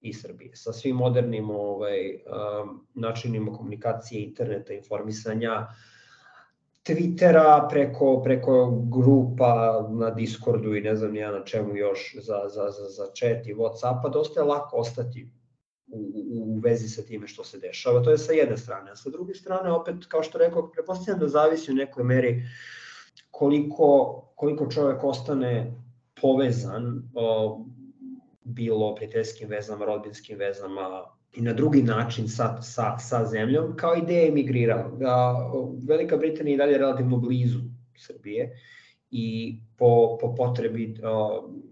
iz 0.00 0.20
Srbije 0.20 0.56
sa 0.56 0.72
svim 0.72 0.96
modernim 0.96 1.50
ovaj, 1.50 2.14
um, 2.14 2.86
načinima 2.94 3.52
komunikacije, 3.52 4.22
interneta, 4.22 4.72
informisanja, 4.72 5.52
uh, 5.52 5.89
Twittera, 6.82 7.68
preko, 7.70 8.22
preko 8.24 8.70
grupa 8.92 9.86
na 9.90 10.10
Discordu 10.10 10.74
i 10.74 10.80
ne 10.80 10.96
znam 10.96 11.16
ja 11.16 11.32
na 11.32 11.44
čemu 11.44 11.76
još 11.76 12.14
za, 12.14 12.48
za, 12.48 12.70
za, 12.70 12.88
za 12.88 13.04
chat 13.04 13.46
i 13.46 13.54
Whatsappa, 13.54 14.12
dosta 14.12 14.40
je 14.40 14.44
lako 14.44 14.76
ostati 14.76 15.30
u, 15.86 15.98
u, 15.98 16.54
u 16.54 16.58
vezi 16.58 16.88
sa 16.88 17.02
time 17.02 17.28
što 17.28 17.44
se 17.44 17.58
dešava. 17.58 18.02
To 18.02 18.10
je 18.10 18.18
sa 18.18 18.32
jedne 18.32 18.56
strane. 18.56 18.90
A 18.90 18.96
sa 18.96 19.10
druge 19.10 19.34
strane, 19.34 19.72
opet, 19.72 19.94
kao 20.08 20.22
što 20.22 20.38
rekao, 20.38 20.70
prepostavljam 20.70 21.20
da 21.20 21.28
zavisi 21.28 21.72
u 21.72 21.74
nekoj 21.74 22.04
meri 22.04 22.42
koliko, 23.30 24.20
koliko 24.36 24.66
čovek 24.70 25.04
ostane 25.04 25.74
povezan, 26.20 27.02
o, 27.14 27.64
bilo 28.44 28.94
prijateljskim 28.94 29.48
vezama, 29.48 29.84
rodbinskim 29.84 30.38
vezama, 30.38 31.04
i 31.32 31.40
na 31.42 31.52
drugi 31.52 31.82
način 31.82 32.28
sa, 32.28 32.62
sa, 32.62 32.98
sa 32.98 33.24
zemljom, 33.24 33.76
kao 33.76 33.96
i 33.96 34.02
da 34.06 34.12
je 34.12 34.28
emigrirao. 34.28 34.90
Velika 35.88 36.16
Britanija 36.16 36.54
je 36.54 36.58
dalje 36.58 36.78
relativno 36.78 37.16
blizu 37.16 37.58
Srbije 37.96 38.58
i 39.10 39.58
po, 39.76 40.18
po 40.20 40.34
potrebi 40.34 40.94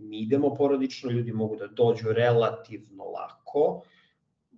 mi 0.00 0.18
idemo 0.18 0.54
porodično, 0.54 1.10
ljudi 1.10 1.32
mogu 1.32 1.56
da 1.56 1.66
dođu 1.66 2.12
relativno 2.12 3.04
lako, 3.04 3.82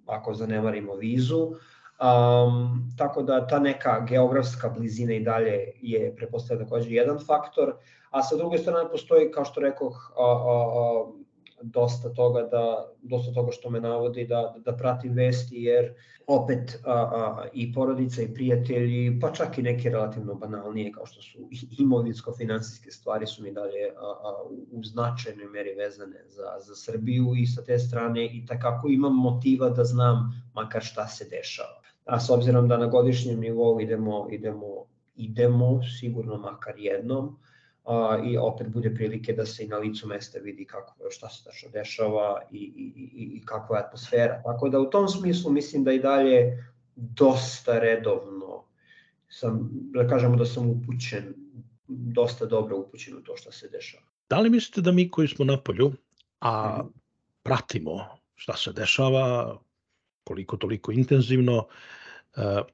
ako 0.07 0.35
zanemarimo 0.35 0.95
vizu. 0.95 1.50
Um, 2.00 2.90
tako 2.99 3.23
da 3.23 3.47
ta 3.47 3.59
neka 3.59 4.00
geografska 4.09 4.69
blizina 4.69 5.12
i 5.12 5.25
dalje 5.25 5.73
je 5.83 6.14
prepostavlja 6.16 6.64
takođe 6.64 6.90
jedan 6.90 7.19
faktor, 7.26 7.75
a 8.11 8.23
sa 8.23 8.37
druge 8.37 8.59
strane 8.59 8.90
postoji, 8.90 9.30
kao 9.30 9.45
što 9.45 9.61
rekoh, 9.61 10.12
a, 10.19 10.23
a, 10.23 10.26
a, 10.26 11.12
dosta 11.62 12.14
toga 12.14 12.43
da 12.43 12.93
dosta 13.02 13.33
toga 13.33 13.52
što 13.52 13.71
me 13.71 13.81
navodi 13.81 14.26
da 14.26 14.55
da 14.64 14.76
pratim 14.76 15.12
vesti 15.12 15.62
jer 15.62 15.95
opet 16.26 16.79
a, 16.85 16.93
a, 16.93 17.47
i 17.52 17.73
porodica 17.73 18.23
i 18.23 18.35
prijatelji 18.35 19.21
pa 19.21 19.33
čak 19.33 19.59
i 19.59 19.62
neke 19.62 19.90
relativno 19.90 20.35
banalnije 20.35 20.93
kao 20.93 21.07
što 21.07 21.23
su 21.23 21.38
imovinsko 21.79 22.33
finansijske 22.33 22.90
stvari 22.90 23.26
su 23.26 23.43
mi 23.43 23.52
dalje 23.52 23.90
a, 23.97 24.07
a, 24.07 24.45
u 24.73 24.83
značajnoj 24.85 25.47
meri 25.47 25.75
vezane 25.75 26.25
za 26.29 26.57
za 26.67 26.75
Srbiju 26.75 27.35
i 27.37 27.47
sa 27.47 27.64
te 27.64 27.79
strane 27.79 28.26
i 28.26 28.47
takako 28.47 28.88
imam 28.88 29.17
motiva 29.17 29.71
da 29.71 29.85
znam 29.85 30.43
makar 30.55 30.83
šta 30.83 31.07
se 31.07 31.29
dešava. 31.31 31.81
A 32.05 32.21
s 32.21 32.31
obzirom 32.31 32.69
da 32.69 32.76
na 32.76 32.87
godišnjem 32.87 33.40
nivou 33.40 33.81
idemo 33.81 34.29
idemo 34.31 34.87
idemo 35.17 35.81
sigurno 36.00 36.37
makar 36.37 36.75
jednom 36.79 37.38
a, 37.90 38.18
i 38.25 38.37
opet 38.37 38.68
bude 38.68 38.94
prilike 38.94 39.32
da 39.32 39.47
se 39.47 39.64
i 39.64 39.68
na 39.68 39.78
licu 39.78 40.06
mesta 40.06 40.38
vidi 40.38 40.64
kako, 40.64 40.94
šta 41.11 41.28
se 41.28 41.44
tačno 41.44 41.70
dešava 41.70 42.42
i, 42.50 42.56
i, 42.56 42.92
i, 42.97 43.30
i 43.37 43.42
kakva 43.44 43.76
je 43.76 43.85
atmosfera. 43.85 44.42
Tako 44.44 44.68
da 44.68 44.80
u 44.80 44.90
tom 44.90 45.09
smislu 45.09 45.52
mislim 45.52 45.85
da 45.85 45.92
i 45.92 45.99
dalje 45.99 46.64
dosta 46.97 47.78
redovno 47.78 48.64
sam, 49.28 49.68
da 49.73 50.06
kažemo 50.09 50.37
da 50.37 50.44
sam 50.44 50.70
upućen, 50.70 51.35
dosta 51.88 52.47
dobro 52.47 52.76
upućen 52.76 53.16
u 53.16 53.23
to 53.23 53.37
šta 53.37 53.52
se 53.52 53.68
dešava. 53.68 54.02
Da 54.28 54.40
li 54.40 54.50
mislite 54.50 54.80
da 54.80 54.92
mi 54.92 55.11
koji 55.11 55.28
smo 55.28 55.44
na 55.44 55.61
polju, 55.61 55.92
a 56.40 56.85
pratimo 57.42 58.06
šta 58.35 58.56
se 58.56 58.73
dešava, 58.73 59.59
koliko 60.25 60.56
toliko 60.56 60.92
intenzivno, 60.92 61.66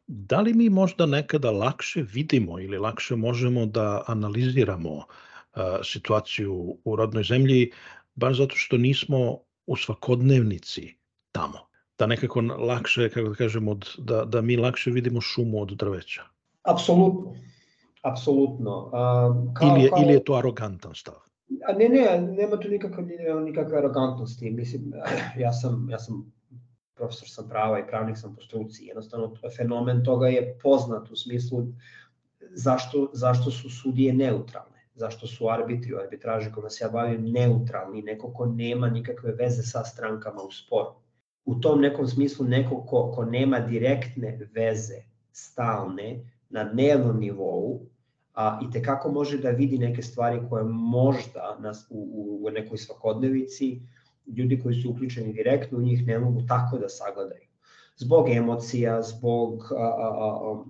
da 0.07 0.41
li 0.41 0.55
mi 0.55 0.69
možda 0.71 1.07
nekada 1.07 1.51
lakše 1.51 2.03
vidimo 2.13 2.61
ili 2.61 2.79
lakše 2.79 3.17
možemo 3.17 3.67
da 3.67 4.03
analiziramo 4.07 4.91
e, 5.01 5.61
situaciju 5.85 6.79
u 6.85 6.97
rodnoj 6.97 7.23
zemlji, 7.23 7.71
baš 8.15 8.37
zato 8.37 8.57
što 8.57 8.77
nismo 8.77 9.39
u 9.67 9.77
svakodnevnici 9.77 10.97
tamo? 11.33 11.59
Da 11.99 12.07
nekako 12.07 12.41
lakše, 12.41 13.11
kako 13.11 13.29
da 13.29 13.35
kažemo, 13.35 13.79
da, 13.99 14.25
da 14.25 14.41
mi 14.41 14.57
lakše 14.57 14.91
vidimo 14.91 15.21
šumu 15.21 15.63
od 15.63 15.69
drveća? 15.69 16.23
Apsolutno. 16.63 17.35
Apsolutno. 18.03 18.91
Kao, 19.55 19.69
ili, 19.69 19.83
je, 19.83 19.89
kao... 19.91 20.03
ili 20.03 20.13
je 20.13 20.25
to 20.25 20.35
arogantan 20.35 20.95
stav? 20.95 21.15
A 21.69 21.73
ne, 21.73 21.89
ne, 21.89 22.33
nema 22.33 22.61
tu 22.61 22.69
nikakve, 22.69 23.05
nikakve 23.45 23.79
arogantnosti. 23.79 24.51
Mislim, 24.51 24.93
ja 25.39 25.53
sam, 25.53 25.87
ja 25.91 25.99
sam 25.99 26.36
profesor 26.97 27.29
sam 27.29 27.49
prava 27.49 27.79
i 27.79 27.87
pravnik 27.87 28.19
sam 28.19 28.35
po 28.35 28.43
struci. 28.43 28.85
Jednostavno, 28.85 29.35
fenomen 29.57 30.05
toga 30.05 30.29
je 30.29 30.59
poznat 30.63 31.11
u 31.11 31.17
smislu 31.17 31.67
zašto, 32.51 33.11
zašto 33.13 33.51
su 33.51 33.71
sudije 33.71 34.13
neutralne, 34.13 34.87
zašto 34.95 35.27
su 35.27 35.49
arbitri 35.49 35.95
u 35.95 35.99
arbitraži 35.99 36.53
kojima 36.53 36.71
se 36.71 36.85
ja 36.85 36.91
bavim 36.91 37.31
neutralni, 37.33 38.03
neko 38.03 38.33
ko 38.33 38.47
nema 38.47 38.89
nikakve 38.89 39.33
veze 39.33 39.63
sa 39.63 39.85
strankama 39.85 40.43
u 40.43 40.51
sporu. 40.51 40.95
U 41.45 41.55
tom 41.55 41.81
nekom 41.81 42.07
smislu 42.09 42.47
neko 42.47 42.83
ko, 42.87 43.13
ko 43.15 43.25
nema 43.25 43.61
direktne 43.61 44.39
veze 44.55 45.03
stalne 45.33 46.21
na 46.51 46.65
dnevnom 46.65 47.21
nivou, 47.21 47.87
a, 48.35 48.61
i 48.63 48.71
tekako 48.73 49.13
može 49.13 49.39
da 49.39 49.51
vidi 49.51 49.79
neke 49.79 50.03
stvari 50.03 50.41
koje 50.51 50.65
možda 50.65 51.57
nas, 51.61 51.87
u, 51.91 51.99
u, 52.13 52.47
u 52.47 52.51
nekoj 52.51 52.79
svakodnevici 52.79 53.81
ljudi 54.27 54.61
koji 54.63 54.75
su 54.75 54.91
uključeni 54.91 55.33
direktno 55.33 55.79
u 55.79 55.83
njih 55.83 56.07
ne 56.07 56.19
mogu 56.19 56.43
tako 56.49 56.79
da 56.79 56.89
sagledaju. 56.89 57.47
Zbog 57.97 58.29
emocija, 58.31 59.03
zbog 59.03 59.73
a, 59.77 59.83
a, 59.83 60.09
a, 60.09 60.65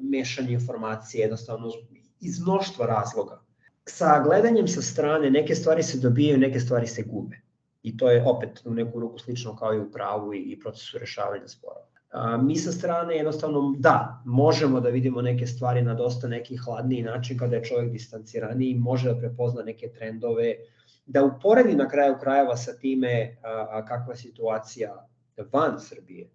mešanja 0.00 0.50
informacije, 0.50 1.22
jednostavno 1.22 1.70
iz 2.20 2.40
mnoštva 2.40 2.86
razloga. 2.86 3.42
Sa 3.84 4.22
gledanjem 4.24 4.68
sa 4.68 4.82
strane 4.82 5.30
neke 5.30 5.54
stvari 5.54 5.82
se 5.82 5.98
dobijaju, 5.98 6.38
neke 6.38 6.60
stvari 6.60 6.86
se 6.86 7.02
gube. 7.02 7.40
I 7.82 7.96
to 7.96 8.10
je 8.10 8.24
opet 8.26 8.62
u 8.64 8.74
neku 8.74 9.00
ruku 9.00 9.18
slično 9.18 9.56
kao 9.56 9.74
i 9.74 9.80
u 9.80 9.90
pravu 9.92 10.34
i, 10.34 10.38
i 10.38 10.60
procesu 10.60 10.98
rešavanja 10.98 11.48
sporova. 11.48 11.86
A, 12.10 12.36
mi 12.36 12.56
sa 12.56 12.72
strane 12.72 13.16
jednostavno 13.16 13.74
da, 13.78 14.22
možemo 14.24 14.80
da 14.80 14.88
vidimo 14.88 15.22
neke 15.22 15.46
stvari 15.46 15.82
na 15.82 15.94
dosta 15.94 16.28
neki 16.28 16.56
hladniji 16.56 17.02
način 17.02 17.38
kada 17.38 17.56
je 17.56 17.64
čovjek 17.64 17.92
distanciraniji, 17.92 18.74
može 18.74 19.12
da 19.12 19.18
prepozna 19.18 19.62
neke 19.62 19.88
trendove, 19.88 20.54
da 21.08 21.24
uporedi 21.24 21.74
na 21.74 21.88
kraju 21.88 22.16
krajeva 22.20 22.56
sa 22.56 22.72
time 22.72 23.36
a, 23.42 23.66
a, 23.70 23.84
kakva 23.84 24.12
je 24.12 24.18
situacija 24.18 25.06
van 25.52 25.80
Srbije 25.80 26.30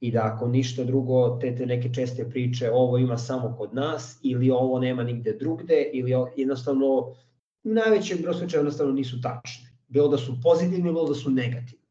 i 0.00 0.10
da 0.10 0.30
ako 0.34 0.48
ništa 0.48 0.84
drugo, 0.84 1.38
te, 1.40 1.56
te 1.56 1.66
neke 1.66 1.92
česte 1.94 2.30
priče 2.30 2.70
ovo 2.70 2.98
ima 2.98 3.18
samo 3.18 3.54
kod 3.58 3.74
nas 3.74 4.18
ili 4.22 4.50
ovo 4.50 4.78
nema 4.78 5.02
nigde 5.02 5.32
drugde 5.32 5.90
ili 5.92 6.12
jednostavno 6.36 6.86
u 6.86 7.14
najvećem 7.62 8.18
broju 8.22 8.48
jednostavno 8.52 8.92
nisu 8.92 9.20
tačne. 9.20 9.70
Bilo 9.88 10.08
da 10.08 10.18
su 10.18 10.36
pozitivne, 10.42 10.92
bilo 10.92 11.08
da 11.08 11.14
su 11.14 11.30
negativne. 11.30 11.84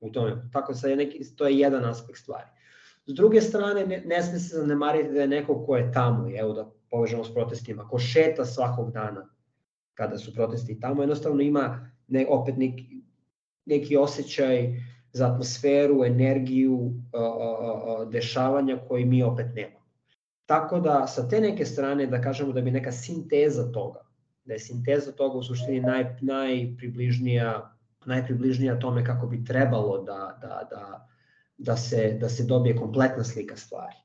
U 0.00 0.10
tome, 0.10 0.48
tako 0.52 0.74
sa 0.74 0.88
je 0.88 0.96
neki, 0.96 1.36
to 1.36 1.46
je 1.46 1.58
jedan 1.58 1.84
aspekt 1.84 2.18
stvari. 2.18 2.46
S 3.06 3.14
druge 3.14 3.40
strane, 3.40 3.86
ne, 3.86 4.02
ne 4.06 4.22
sme 4.22 4.38
se 4.38 4.56
zanemariti 4.56 5.12
da 5.12 5.20
je 5.20 5.28
neko 5.28 5.64
ko 5.66 5.76
je 5.76 5.92
tamo, 5.92 6.28
evo 6.38 6.52
da 6.52 6.70
povežemo 6.90 7.24
s 7.24 7.34
protestima, 7.34 7.88
ko 7.88 7.98
šeta 7.98 8.44
svakog 8.44 8.92
dana 8.92 9.28
kada 9.96 10.18
su 10.18 10.34
protesti 10.34 10.80
tamo, 10.80 11.02
jednostavno 11.02 11.42
ima 11.42 11.90
ne, 12.08 12.26
opet 12.28 12.56
neki, 12.56 13.02
neki 13.66 13.96
osjećaj 13.96 14.82
za 15.12 15.32
atmosferu, 15.32 16.04
energiju, 16.04 16.92
dešavanja 18.10 18.78
koji 18.88 19.04
mi 19.04 19.22
opet 19.22 19.46
nemamo. 19.54 19.86
Tako 20.46 20.80
da 20.80 21.06
sa 21.06 21.28
te 21.28 21.40
neke 21.40 21.64
strane 21.64 22.06
da 22.06 22.20
kažemo 22.20 22.52
da 22.52 22.60
bi 22.60 22.70
neka 22.70 22.92
sinteza 22.92 23.72
toga, 23.72 24.00
da 24.44 24.52
je 24.52 24.58
sinteza 24.58 25.12
toga 25.12 25.38
u 25.38 25.42
suštini 25.42 25.80
naj, 25.80 26.04
najpribližnija 26.20 27.72
najpribližnija 28.06 28.78
tome 28.78 29.04
kako 29.04 29.26
bi 29.26 29.44
trebalo 29.44 30.02
da, 30.02 30.38
da, 30.40 30.68
da, 30.70 31.08
da, 31.58 31.76
se, 31.76 32.18
da 32.20 32.28
se 32.28 32.44
dobije 32.44 32.76
kompletna 32.76 33.24
slika 33.24 33.56
stvari. 33.56 33.96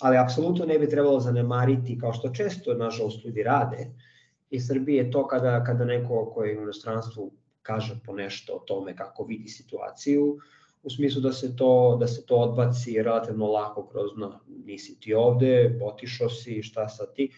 Ali 0.00 0.16
apsolutno 0.16 0.64
ne 0.64 0.78
bi 0.78 0.90
trebalo 0.90 1.20
zanemariti, 1.20 1.98
kao 1.98 2.12
što 2.12 2.30
često, 2.30 2.74
nažalost, 2.74 3.24
ljudi 3.24 3.42
rade, 3.42 3.76
uh, 3.76 4.02
i 4.50 4.60
Srbije 4.60 5.10
to 5.10 5.26
kada, 5.26 5.64
kada 5.64 5.84
neko 5.84 6.30
koji 6.34 6.50
je 6.50 6.58
u 6.58 6.62
inostranstvu 6.62 7.32
kaže 7.62 7.98
po 8.06 8.12
nešto 8.12 8.52
o 8.52 8.58
tome 8.58 8.96
kako 8.96 9.24
vidi 9.24 9.48
situaciju, 9.48 10.38
u 10.82 10.90
smislu 10.90 11.20
da 11.20 11.32
se 11.32 11.56
to, 11.56 11.96
da 12.00 12.06
se 12.06 12.26
to 12.26 12.36
odbaci 12.36 13.02
relativno 13.02 13.46
lako 13.46 13.86
kroz 13.86 14.10
na, 14.16 14.40
nisi 14.64 15.00
ti 15.00 15.14
ovde, 15.14 15.78
otišao 15.82 16.28
si, 16.28 16.62
šta 16.62 16.88
sad 16.88 17.14
ti, 17.14 17.30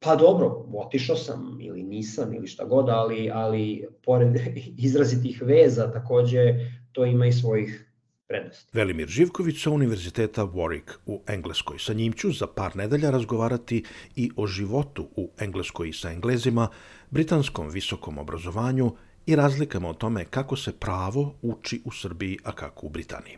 Pa 0.00 0.16
dobro, 0.16 0.64
otišao 0.74 1.16
sam 1.16 1.58
ili 1.60 1.82
nisam 1.82 2.34
ili 2.34 2.46
šta 2.46 2.64
god, 2.64 2.88
ali, 2.88 3.30
ali 3.34 3.88
pored 4.04 4.36
izrazitih 4.86 5.42
veza 5.42 5.92
takođe 5.92 6.54
to 6.92 7.04
ima 7.04 7.26
i 7.26 7.32
svojih 7.32 7.87
prednosti. 8.28 8.70
Velimir 8.72 9.08
Živković 9.08 9.62
sa 9.62 9.70
Univerziteta 9.70 10.42
Warwick 10.44 10.96
u 11.06 11.22
Engleskoj. 11.26 11.78
Sa 11.78 11.92
njim 11.92 12.12
ću 12.12 12.32
za 12.32 12.46
par 12.46 12.76
nedelja 12.76 13.10
razgovarati 13.10 13.84
i 14.16 14.30
o 14.36 14.46
životu 14.46 15.08
u 15.16 15.30
Engleskoj 15.38 15.88
i 15.88 15.92
sa 15.92 16.10
Englezima, 16.10 16.68
britanskom 17.10 17.68
visokom 17.68 18.18
obrazovanju 18.18 18.92
i 19.26 19.36
razlikama 19.36 19.88
o 19.88 19.94
tome 19.94 20.24
kako 20.24 20.56
se 20.56 20.72
pravo 20.72 21.34
uči 21.42 21.80
u 21.84 21.92
Srbiji, 21.92 22.38
a 22.44 22.52
kako 22.52 22.86
u 22.86 22.88
Britaniji. 22.88 23.36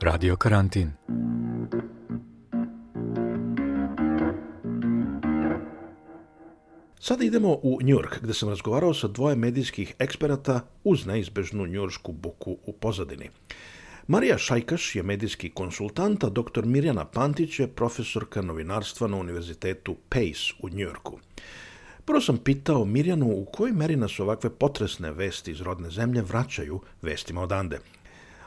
Radio 0.00 0.36
karantin. 0.36 1.03
Sada 7.06 7.24
idemo 7.24 7.48
u 7.62 7.78
Njurk, 7.82 8.22
gde 8.22 8.34
sam 8.34 8.48
razgovarao 8.48 8.94
sa 8.94 9.08
dvoje 9.08 9.36
medijskih 9.36 9.94
eksperata 9.98 10.60
uz 10.84 11.06
neizbežnu 11.06 11.66
njuršku 11.66 12.12
buku 12.12 12.56
u 12.66 12.72
pozadini. 12.72 13.30
Marija 14.06 14.38
Šajkaš 14.38 14.96
je 14.96 15.02
medijski 15.02 15.50
konsultant, 15.50 16.24
a 16.24 16.28
dr. 16.28 16.64
Mirjana 16.64 17.04
Pantić 17.04 17.58
je 17.58 17.66
profesorka 17.66 18.42
novinarstva 18.42 19.08
na 19.08 19.16
Univerzitetu 19.16 19.96
Pace 20.08 20.54
u 20.60 20.68
Njurku. 20.68 21.18
Prvo 22.04 22.20
sam 22.20 22.38
pitao 22.38 22.84
Mirjanu 22.84 23.26
u 23.26 23.44
kojoj 23.44 23.72
meri 23.72 23.96
nas 23.96 24.20
ovakve 24.20 24.50
potresne 24.50 25.12
vesti 25.12 25.50
iz 25.50 25.60
rodne 25.60 25.90
zemlje 25.90 26.22
vraćaju 26.22 26.80
vestima 27.02 27.42
odande– 27.42 27.80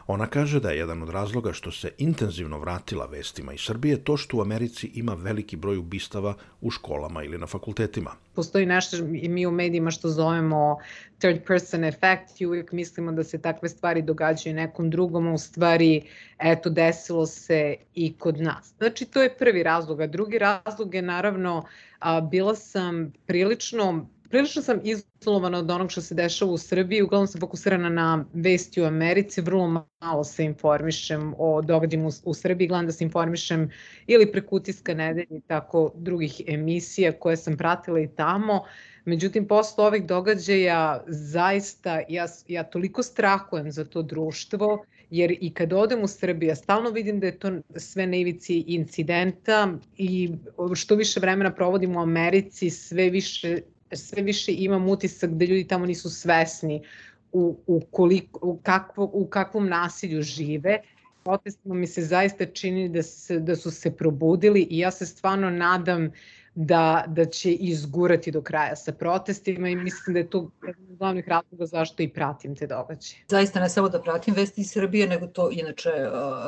Ona 0.07 0.27
kaže 0.27 0.59
da 0.59 0.69
je 0.69 0.77
jedan 0.77 1.01
od 1.03 1.09
razloga 1.09 1.53
što 1.53 1.71
se 1.71 1.89
intenzivno 1.97 2.59
vratila 2.59 3.05
vestima 3.05 3.53
iz 3.53 3.59
Srbije 3.61 4.03
to 4.03 4.17
što 4.17 4.37
u 4.37 4.41
Americi 4.41 4.91
ima 4.93 5.13
veliki 5.13 5.55
broj 5.55 5.77
ubistava 5.77 6.33
u 6.61 6.71
školama 6.71 7.23
ili 7.23 7.37
na 7.37 7.47
fakultetima. 7.47 8.11
Postoji 8.35 8.65
nešto 8.65 8.97
mi 9.03 9.45
u 9.45 9.51
medijima 9.51 9.91
što 9.91 10.09
zovemo 10.09 10.77
third 11.19 11.43
person 11.47 11.83
effect 11.83 12.41
i 12.41 12.45
uvijek 12.45 12.71
mislimo 12.71 13.11
da 13.11 13.23
se 13.23 13.41
takve 13.41 13.69
stvari 13.69 14.01
događaju 14.01 14.55
nekom 14.55 14.89
drugom, 14.89 15.27
a 15.27 15.33
u 15.33 15.37
stvari 15.37 16.01
eto 16.39 16.69
desilo 16.69 17.25
se 17.25 17.75
i 17.95 18.13
kod 18.13 18.41
nas. 18.41 18.73
Znači 18.77 19.05
to 19.05 19.21
je 19.23 19.37
prvi 19.37 19.63
razlog, 19.63 20.01
a 20.01 20.07
drugi 20.07 20.37
razlog 20.37 20.95
je 20.95 21.01
naravno 21.01 21.65
a, 21.99 22.21
bila 22.21 22.55
sam 22.55 23.13
prilično 23.25 24.07
prilično 24.29 24.61
sam 24.61 24.79
izolovana 24.83 25.57
od 25.57 25.71
onog 25.71 25.91
što 25.91 26.01
se 26.01 26.15
dešava 26.15 26.51
u 26.51 26.57
Srbiji, 26.57 27.01
uglavnom 27.01 27.27
sam 27.27 27.41
fokusirana 27.41 27.89
na 27.89 28.25
vesti 28.33 28.81
u 28.81 28.85
Americi, 28.85 29.41
vrlo 29.41 29.85
malo 30.01 30.23
se 30.23 30.45
informišem 30.45 31.33
o 31.37 31.61
događajima 31.61 32.07
u, 32.07 32.11
u 32.23 32.33
Srbiji, 32.33 32.67
gledam 32.67 32.85
da 32.85 32.91
se 32.91 33.03
informišem 33.03 33.69
ili 34.07 34.31
preko 34.31 34.55
utiska 34.55 34.93
nedelje 34.93 35.37
i 35.37 35.41
tako 35.47 35.91
drugih 35.95 36.41
emisija 36.47 37.11
koje 37.11 37.37
sam 37.37 37.57
pratila 37.57 37.99
i 37.99 38.07
tamo. 38.07 38.63
Međutim, 39.05 39.47
posle 39.47 39.85
ovih 39.85 40.05
događaja 40.05 41.03
zaista 41.07 42.01
ja, 42.09 42.25
ja 42.47 42.63
toliko 42.63 43.03
strahujem 43.03 43.71
za 43.71 43.85
to 43.85 44.01
društvo, 44.01 44.85
jer 45.09 45.37
i 45.41 45.53
kad 45.53 45.73
odem 45.73 46.03
u 46.03 46.07
Srbiju, 46.07 46.49
ja 46.49 46.55
stalno 46.55 46.89
vidim 46.89 47.19
da 47.19 47.25
je 47.25 47.39
to 47.39 47.51
sve 47.75 48.07
na 48.07 48.17
ivici 48.17 48.63
incidenta 48.67 49.73
i 49.97 50.31
što 50.75 50.95
više 50.95 51.19
vremena 51.19 51.53
provodim 51.53 51.95
u 51.95 51.99
Americi, 51.99 52.69
sve 52.69 53.09
više 53.09 53.57
sve 53.95 54.21
više 54.21 54.53
imam 54.53 54.89
utisak 54.89 55.29
da 55.29 55.45
ljudi 55.45 55.67
tamo 55.67 55.85
nisu 55.85 56.09
svesni 56.09 56.83
u, 57.31 57.57
u, 57.67 57.81
koliko, 57.91 58.39
u, 58.43 58.59
kakvo, 58.63 59.09
u 59.13 59.27
kakvom 59.27 59.69
nasilju 59.69 60.21
žive. 60.21 60.81
Protestima 61.23 61.75
mi 61.75 61.87
se 61.87 62.01
zaista 62.01 62.45
čini 62.45 62.89
da, 62.89 63.03
se, 63.03 63.39
da 63.39 63.55
su 63.55 63.71
se 63.71 63.91
probudili 63.91 64.67
i 64.69 64.79
ja 64.79 64.91
se 64.91 65.05
stvarno 65.05 65.49
nadam 65.49 66.11
da, 66.55 67.03
da 67.07 67.25
će 67.25 67.51
izgurati 67.53 68.31
do 68.31 68.41
kraja 68.41 68.75
sa 68.75 68.91
protestima 68.91 69.69
i 69.69 69.75
mislim 69.75 70.13
da 70.13 70.19
je 70.19 70.29
to 70.29 70.51
jedan 70.67 70.83
od 70.89 70.97
glavnih 70.97 71.27
razloga 71.27 71.65
zašto 71.65 72.03
i 72.03 72.09
pratim 72.09 72.55
te 72.55 72.67
događaje. 72.67 73.23
Zaista 73.27 73.59
ne 73.59 73.69
samo 73.69 73.89
da 73.89 74.01
pratim 74.01 74.33
vesti 74.33 74.61
iz 74.61 74.71
Srbije, 74.71 75.07
nego 75.07 75.27
to 75.27 75.49
inače 75.51 75.89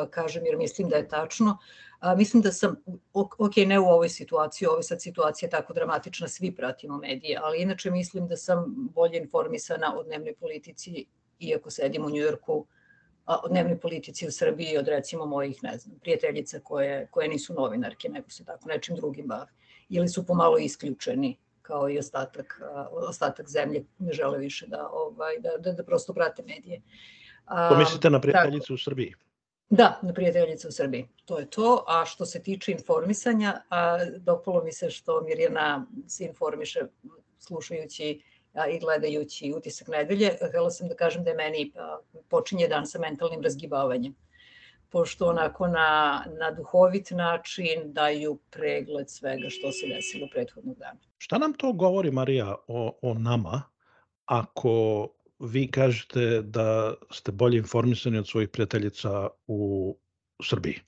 kažem 0.09 0.45
jer 0.45 0.57
mislim 0.57 0.89
da 0.89 0.95
je 0.95 1.07
tačno. 1.07 1.57
A, 1.99 2.15
mislim 2.15 2.41
da 2.41 2.51
sam, 2.51 2.75
ok, 3.13 3.55
ne 3.65 3.79
u 3.79 3.85
ovoj 3.85 4.09
situaciji, 4.09 4.67
ovo 4.67 4.77
je 4.77 4.83
sad 4.83 5.01
situacija 5.01 5.49
tako 5.49 5.73
dramatična, 5.73 6.27
svi 6.27 6.55
pratimo 6.55 6.97
medije, 6.97 7.39
ali 7.43 7.61
inače 7.61 7.91
mislim 7.91 8.27
da 8.27 8.37
sam 8.37 8.75
bolje 8.95 9.17
informisana 9.17 9.95
o 9.97 10.03
dnevnoj 10.03 10.35
politici, 10.35 11.05
iako 11.39 11.69
sedim 11.69 12.05
u 12.05 12.09
Njujorku, 12.09 12.65
o 13.25 13.47
dnevnoj 13.47 13.79
politici 13.79 14.27
u 14.27 14.31
Srbiji 14.31 14.77
od 14.77 14.87
recimo 14.87 15.25
mojih, 15.25 15.63
ne 15.63 15.77
znam, 15.77 15.99
prijateljica 15.99 16.59
koje, 16.59 17.07
koje 17.11 17.27
nisu 17.27 17.53
novinarke, 17.53 18.09
nego 18.09 18.29
se 18.29 18.45
tako 18.45 18.69
nečim 18.69 18.95
drugim 18.95 19.27
bave. 19.27 19.51
Ili 19.89 20.07
su 20.07 20.25
pomalo 20.25 20.57
isključeni 20.57 21.37
kao 21.61 21.89
i 21.89 21.99
ostatak, 21.99 22.61
ostatak 22.91 23.49
zemlje 23.49 23.83
ne 23.99 24.13
žele 24.13 24.37
više 24.37 24.67
da, 24.67 24.89
ovaj, 24.91 25.39
da, 25.39 25.49
da, 25.57 25.71
da 25.71 25.83
prosto 25.83 26.13
prate 26.13 26.43
medije. 26.43 26.81
Pomislite 27.69 28.09
na 28.09 28.21
prijateljicu 28.21 28.63
tako. 28.63 28.73
u 28.73 28.77
Srbiji? 28.77 29.13
Da, 29.69 29.99
na 30.01 30.13
prijateljica 30.13 30.67
u 30.67 30.71
Srbiji. 30.71 31.07
To 31.25 31.39
je 31.39 31.49
to. 31.49 31.83
A 31.87 32.05
što 32.05 32.25
se 32.25 32.43
tiče 32.43 32.71
informisanja, 32.71 33.61
a, 33.69 33.97
dopalo 34.17 34.63
mi 34.63 34.71
se 34.71 34.89
što 34.89 35.21
Mirjana 35.21 35.85
se 36.07 36.25
informiše 36.25 36.79
slušajući 37.39 38.21
a, 38.53 38.67
i 38.67 38.79
gledajući 38.79 39.53
utisak 39.57 39.87
nedelje. 39.87 40.37
Htela 40.49 40.69
sam 40.69 40.87
da 40.87 40.95
kažem 40.95 41.23
da 41.23 41.29
je 41.29 41.35
meni 41.35 41.71
a, 41.75 41.97
počinje 42.29 42.67
dan 42.67 42.87
sa 42.87 42.99
mentalnim 42.99 43.41
razgibavanjem 43.41 44.15
pošto 44.89 45.27
onako 45.27 45.67
na, 45.67 46.23
na 46.39 46.51
duhovit 46.51 47.11
način 47.11 47.93
daju 47.93 48.39
pregled 48.49 49.09
svega 49.09 49.49
što 49.49 49.71
se 49.71 49.87
desilo 49.87 50.27
prethodnog 50.31 50.77
dana. 50.77 50.99
Šta 51.17 51.37
nam 51.37 51.53
to 51.53 51.73
govori, 51.73 52.11
Marija, 52.11 52.55
o, 52.67 52.99
o 53.01 53.13
nama, 53.13 53.61
ako 54.25 55.07
vi 55.39 55.67
kažete 55.67 56.41
da 56.41 56.93
ste 57.11 57.31
bolje 57.31 57.57
informisani 57.57 58.17
od 58.17 58.27
svojih 58.27 58.49
prijateljica 58.49 59.27
u 59.47 59.95
Srbiji. 60.43 60.79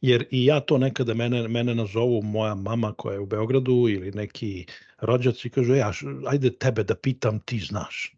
Jer 0.00 0.26
i 0.30 0.44
ja 0.44 0.60
to 0.60 0.78
nekada 0.78 1.14
mene, 1.14 1.48
mene 1.48 1.74
nazovu 1.74 2.22
moja 2.22 2.54
mama 2.54 2.92
koja 2.92 3.14
je 3.14 3.20
u 3.20 3.26
Beogradu 3.26 3.72
ili 3.72 4.10
neki 4.10 4.66
rođaci 5.00 5.50
kažu, 5.50 5.74
ja, 5.74 5.92
ajde 6.26 6.50
tebe 6.50 6.84
da 6.84 6.94
pitam, 6.94 7.40
ti 7.40 7.58
znaš. 7.58 8.16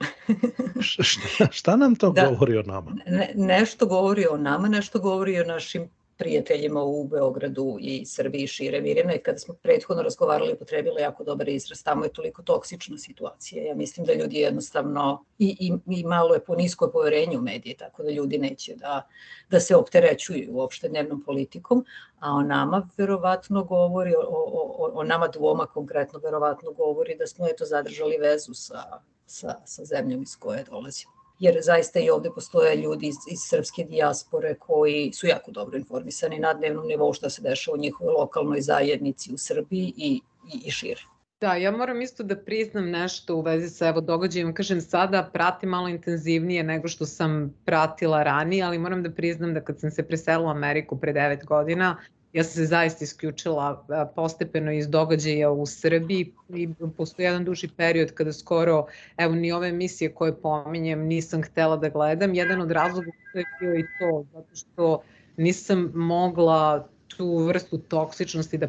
šta, 0.80 1.48
šta 1.50 1.76
nam 1.76 1.94
to 1.96 2.10
da, 2.10 2.26
govori 2.30 2.56
o 2.56 2.62
nama? 2.62 2.96
Ne, 3.06 3.32
nešto 3.34 3.86
govori 3.86 4.26
o 4.30 4.36
nama, 4.36 4.68
nešto 4.68 4.98
govori 4.98 5.40
o 5.40 5.44
našim 5.44 5.88
prijateljima 6.18 6.82
u 6.82 7.04
Beogradu 7.04 7.76
i 7.80 8.06
Srbiji 8.06 8.46
šire. 8.46 8.80
Mirjana 8.80 9.12
je 9.12 9.22
kada 9.22 9.38
smo 9.38 9.54
prethodno 9.54 10.02
razgovarali 10.02 10.58
potrebila 10.58 11.00
jako 11.00 11.24
dobar 11.24 11.48
izraz, 11.48 11.82
tamo 11.82 12.04
je 12.04 12.12
toliko 12.12 12.42
toksična 12.42 12.98
situacija. 12.98 13.64
Ja 13.64 13.74
mislim 13.74 14.06
da 14.06 14.14
ljudi 14.14 14.36
jednostavno 14.36 15.24
i, 15.38 15.56
i, 15.60 15.98
i 16.00 16.04
malo 16.04 16.34
je 16.34 16.44
po 16.44 16.54
nisko 16.54 16.90
poverenje 16.90 17.38
u 17.38 17.42
medije, 17.42 17.76
tako 17.76 18.02
da 18.02 18.10
ljudi 18.10 18.38
neće 18.38 18.74
da, 18.74 19.08
da 19.50 19.60
se 19.60 19.76
opterećuju 19.76 20.48
uopšte 20.52 20.88
dnevnom 20.88 21.22
politikom, 21.22 21.84
a 22.18 22.32
o 22.32 22.42
nama 22.42 22.88
verovatno 22.96 23.64
govori, 23.64 24.14
o, 24.14 24.20
o, 24.28 24.90
o 24.94 25.04
nama 25.04 25.28
dvoma 25.28 25.66
konkretno 25.66 26.18
verovatno 26.18 26.72
govori 26.72 27.16
da 27.18 27.26
smo 27.26 27.48
eto 27.48 27.64
zadržali 27.64 28.16
vezu 28.16 28.54
sa, 28.54 28.82
sa, 29.26 29.54
sa 29.64 29.84
zemljom 29.84 30.22
iz 30.22 30.36
koje 30.36 30.64
dolazimo 30.64 31.17
jer 31.38 31.58
zaista 31.62 32.00
i 32.00 32.10
ovde 32.10 32.30
postoje 32.34 32.76
ljudi 32.76 33.06
iz, 33.06 33.16
iz 33.30 33.38
srpske 33.40 33.84
dijaspore 33.84 34.54
koji 34.54 35.12
su 35.12 35.26
jako 35.26 35.50
dobro 35.50 35.78
informisani 35.78 36.38
na 36.38 36.54
dnevnom 36.54 36.86
nivou 36.86 37.12
šta 37.12 37.30
se 37.30 37.42
dešava 37.42 37.74
u 37.74 37.80
njihovoj 37.80 38.12
lokalnoj 38.12 38.60
zajednici 38.60 39.34
u 39.34 39.38
Srbiji 39.38 39.94
i, 39.96 40.20
i, 40.54 40.60
i 40.64 40.70
šire. 40.70 41.00
Da, 41.40 41.54
ja 41.54 41.70
moram 41.70 42.02
isto 42.02 42.22
da 42.22 42.36
priznam 42.36 42.90
nešto 42.90 43.36
u 43.36 43.40
vezi 43.40 43.68
sa 43.70 43.88
evo 43.88 44.00
događajem. 44.00 44.54
Kažem 44.54 44.80
sada 44.80 45.30
pratim 45.32 45.68
malo 45.68 45.88
intenzivnije 45.88 46.62
nego 46.62 46.88
što 46.88 47.06
sam 47.06 47.54
pratila 47.64 48.22
ranije, 48.22 48.64
ali 48.64 48.78
moram 48.78 49.02
da 49.02 49.10
priznam 49.10 49.54
da 49.54 49.60
kad 49.60 49.80
sam 49.80 49.90
se 49.90 50.02
preselila 50.08 50.48
u 50.48 50.50
Ameriku 50.50 51.00
pre 51.00 51.12
9 51.12 51.44
godina, 51.44 51.96
ja 52.38 52.44
sam 52.44 52.52
se 52.52 52.66
zaista 52.66 53.04
isključila 53.04 53.86
postepeno 54.16 54.72
iz 54.72 54.88
događaja 54.88 55.50
u 55.50 55.66
Srbiji 55.66 56.32
i 56.48 56.68
postoji 56.96 57.26
jedan 57.26 57.44
duži 57.44 57.68
period 57.76 58.12
kada 58.14 58.32
skoro, 58.32 58.86
evo 59.16 59.34
ni 59.34 59.52
ove 59.52 59.68
emisije 59.68 60.12
koje 60.14 60.36
pominjem 60.36 61.00
nisam 61.06 61.42
htela 61.42 61.76
da 61.76 61.88
gledam. 61.88 62.34
Jedan 62.34 62.60
od 62.60 62.70
razloga 62.70 63.10
je 63.34 63.44
bio 63.60 63.74
i 63.78 63.86
to, 63.98 64.24
zato 64.32 64.56
što 64.56 65.02
nisam 65.36 65.90
mogla 65.94 66.88
tu 67.16 67.36
vrstu 67.38 67.78
toksičnosti 67.78 68.58
da 68.58 68.68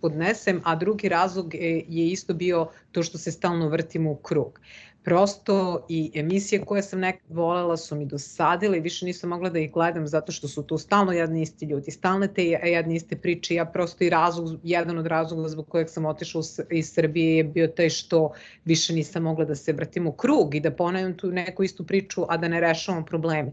podnesem, 0.00 0.60
a 0.64 0.74
drugi 0.76 1.08
razlog 1.08 1.54
je 1.54 1.84
isto 1.88 2.34
bio 2.34 2.68
to 2.92 3.02
što 3.02 3.18
se 3.18 3.32
stalno 3.32 3.68
vrtimo 3.68 4.10
u 4.10 4.16
krug 4.16 4.60
prosto 5.04 5.86
i 5.88 6.10
emisije 6.14 6.64
koje 6.64 6.82
sam 6.82 7.00
nekad 7.00 7.36
volela 7.36 7.76
su 7.76 7.96
mi 7.96 8.06
dosadile 8.06 8.78
i 8.78 8.80
više 8.80 9.06
nisam 9.06 9.30
mogla 9.30 9.50
da 9.50 9.58
ih 9.58 9.72
gledam 9.72 10.06
zato 10.06 10.32
što 10.32 10.48
su 10.48 10.62
tu 10.62 10.78
stalno 10.78 11.12
jedni 11.12 11.42
isti 11.42 11.66
ljudi, 11.66 11.90
stalne 11.90 12.28
te 12.34 12.44
jedne 12.44 12.96
iste 12.96 13.16
priče. 13.16 13.54
Ja 13.54 13.64
prosto 13.64 14.04
i 14.04 14.10
razlog, 14.10 14.60
jedan 14.62 14.98
od 14.98 15.06
razloga 15.06 15.48
zbog 15.48 15.68
kojeg 15.68 15.88
sam 15.88 16.06
otišla 16.06 16.42
iz 16.70 16.92
Srbije 16.92 17.36
je 17.36 17.44
bio 17.44 17.66
taj 17.66 17.90
što 17.90 18.32
više 18.64 18.94
nisam 18.94 19.22
mogla 19.22 19.44
da 19.44 19.54
se 19.54 19.72
vratim 19.72 20.06
u 20.06 20.12
krug 20.12 20.54
i 20.54 20.60
da 20.60 20.70
ponavljam 20.70 21.16
tu 21.16 21.30
neku 21.30 21.64
istu 21.64 21.86
priču, 21.86 22.24
a 22.28 22.36
da 22.36 22.48
ne 22.48 22.60
rešavam 22.60 23.04
probleme. 23.04 23.52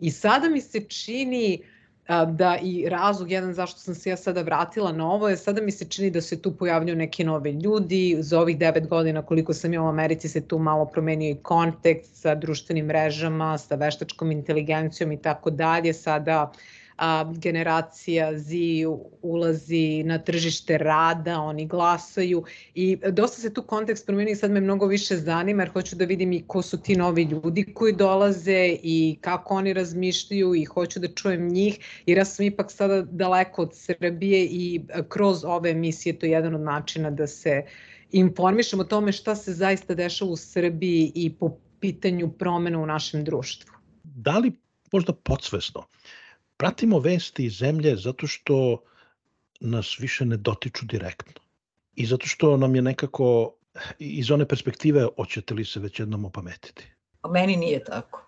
I 0.00 0.10
sada 0.10 0.48
mi 0.48 0.60
se 0.60 0.80
čini 0.80 1.58
uh, 1.60 1.79
da 2.26 2.58
i 2.62 2.88
razlog 2.88 3.30
jedan 3.30 3.54
zašto 3.54 3.80
sam 3.80 3.94
se 3.94 4.10
ja 4.10 4.16
sada 4.16 4.42
vratila 4.42 4.92
na 4.92 5.10
ovo 5.12 5.28
je 5.28 5.36
sada 5.36 5.62
mi 5.62 5.72
se 5.72 5.84
čini 5.84 6.10
da 6.10 6.20
se 6.20 6.42
tu 6.42 6.56
pojavljuju 6.56 6.96
neki 6.96 7.24
novi 7.24 7.50
ljudi. 7.50 8.16
Za 8.20 8.40
ovih 8.40 8.58
devet 8.58 8.88
godina 8.88 9.22
koliko 9.22 9.54
sam 9.54 9.74
ja 9.74 9.82
u 9.82 9.88
Americi 9.88 10.28
se 10.28 10.40
tu 10.40 10.58
malo 10.58 10.84
promenio 10.84 11.30
i 11.30 11.38
kontekst 11.42 12.16
sa 12.16 12.34
društvenim 12.34 12.86
mrežama, 12.86 13.58
sa 13.58 13.74
veštačkom 13.74 14.32
inteligencijom 14.32 15.12
i 15.12 15.22
tako 15.22 15.50
dalje. 15.50 15.92
Sada 15.92 16.42
uh, 16.42 16.60
a, 17.00 17.32
generacija 17.36 18.38
Z 18.38 18.54
ulazi 19.22 20.02
na 20.04 20.18
tržište 20.18 20.78
rada, 20.78 21.40
oni 21.40 21.66
glasaju 21.66 22.44
i 22.74 22.98
dosta 23.12 23.40
se 23.40 23.54
tu 23.54 23.62
kontekst 23.62 24.06
promenio 24.06 24.32
i 24.32 24.36
sad 24.36 24.50
me 24.50 24.60
mnogo 24.60 24.86
više 24.86 25.16
zanima 25.16 25.62
jer 25.62 25.72
hoću 25.72 25.96
da 25.96 26.04
vidim 26.04 26.32
i 26.32 26.42
ko 26.46 26.62
su 26.62 26.82
ti 26.82 26.96
novi 26.96 27.22
ljudi 27.22 27.64
koji 27.74 27.92
dolaze 27.92 28.76
i 28.82 29.18
kako 29.20 29.54
oni 29.54 29.72
razmišljaju 29.72 30.54
i 30.54 30.64
hoću 30.64 31.00
da 31.00 31.08
čujem 31.08 31.48
njih 31.48 32.02
jer 32.06 32.18
ja 32.18 32.24
sam 32.24 32.46
ipak 32.46 32.72
sada 32.72 33.02
daleko 33.02 33.62
od 33.62 33.70
Srbije 33.74 34.44
i 34.44 34.80
kroz 35.08 35.44
ove 35.44 35.70
emisije 35.70 36.18
to 36.18 36.26
je 36.26 36.32
jedan 36.32 36.54
od 36.54 36.60
načina 36.60 37.10
da 37.10 37.26
se 37.26 37.64
informišem 38.12 38.80
o 38.80 38.84
tome 38.84 39.12
šta 39.12 39.34
se 39.36 39.52
zaista 39.52 39.94
dešava 39.94 40.30
u 40.30 40.36
Srbiji 40.36 41.12
i 41.14 41.34
po 41.34 41.56
pitanju 41.80 42.32
promena 42.38 42.78
u 42.78 42.86
našem 42.86 43.24
društvu. 43.24 43.70
Da 44.02 44.38
li 44.38 44.52
možda 44.92 45.12
podsvesno 45.12 45.84
pratimo 46.60 46.98
vesti 46.98 47.44
iz 47.44 47.52
zemlje 47.52 47.96
zato 47.96 48.26
što 48.26 48.82
nas 49.60 49.96
više 49.98 50.24
ne 50.24 50.36
dotiču 50.36 50.86
direktno. 50.86 51.42
I 51.94 52.06
zato 52.06 52.26
što 52.26 52.56
nam 52.56 52.74
je 52.74 52.82
nekako 52.82 53.54
iz 53.98 54.30
one 54.30 54.48
perspektive 54.48 55.06
hoćete 55.16 55.54
li 55.54 55.64
se 55.64 55.80
već 55.80 56.00
jednom 56.00 56.24
opametiti? 56.24 56.84
A 57.22 57.28
meni 57.28 57.56
nije 57.56 57.84
tako. 57.84 58.26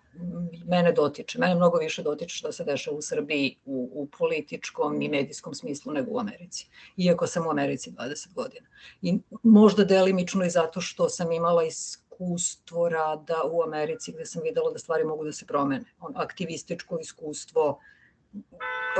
Mene 0.65 0.91
dotiče. 0.91 1.39
Mene 1.39 1.55
mnogo 1.55 1.77
više 1.77 2.03
dotiče 2.03 2.35
što 2.35 2.51
se 2.51 2.63
dešava 2.63 2.97
u 2.97 3.01
Srbiji 3.01 3.55
u, 3.65 3.89
u 3.93 4.07
političkom 4.17 5.01
i 5.01 5.09
medijskom 5.09 5.53
smislu 5.53 5.93
nego 5.93 6.11
u 6.11 6.19
Americi. 6.19 6.67
Iako 6.97 7.27
sam 7.27 7.47
u 7.47 7.51
Americi 7.51 7.91
20 7.91 8.33
godina. 8.33 8.67
I 9.01 9.19
možda 9.43 9.85
delimično 9.85 10.45
i 10.45 10.49
zato 10.49 10.81
što 10.81 11.09
sam 11.09 11.31
imala 11.31 11.63
iskustvo 11.63 12.89
rada 12.89 13.41
u 13.51 13.63
Americi 13.63 14.11
gde 14.11 14.25
sam 14.25 14.41
videla 14.43 14.71
da 14.71 14.79
stvari 14.79 15.03
mogu 15.03 15.23
da 15.23 15.31
se 15.31 15.45
promene. 15.45 15.85
On, 15.99 16.13
aktivističko 16.15 16.99
iskustvo, 17.01 17.79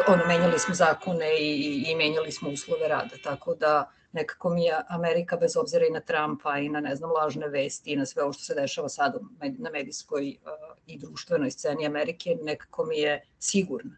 ono, 0.07 0.25
menjali 0.27 0.59
smo 0.59 0.75
zakone 0.75 1.37
i, 1.39 1.85
i 1.87 1.95
menjali 1.95 2.31
smo 2.31 2.49
uslove 2.49 2.87
rada, 2.87 3.15
tako 3.23 3.55
da 3.55 3.91
nekako 4.11 4.49
mi 4.49 4.63
je 4.63 4.81
Amerika 4.87 5.37
bez 5.37 5.57
obzira 5.57 5.85
i 5.85 5.91
na 5.91 5.99
Trumpa 5.99 6.57
i 6.57 6.69
na 6.69 6.79
ne 6.79 6.95
znam 6.95 7.11
lažne 7.11 7.47
vesti 7.47 7.91
i 7.91 7.95
na 7.95 8.05
sve 8.05 8.23
ovo 8.23 8.33
što 8.33 8.43
se 8.43 8.55
dešava 8.55 8.89
sad 8.89 9.15
na 9.39 9.69
medijskoj 9.69 10.37
uh, 10.41 10.77
i 10.87 10.99
društvenoj 10.99 11.51
sceni 11.51 11.85
Amerike 11.85 12.37
nekako 12.41 12.85
mi 12.85 12.97
je 12.97 13.25
sigurna. 13.39 13.95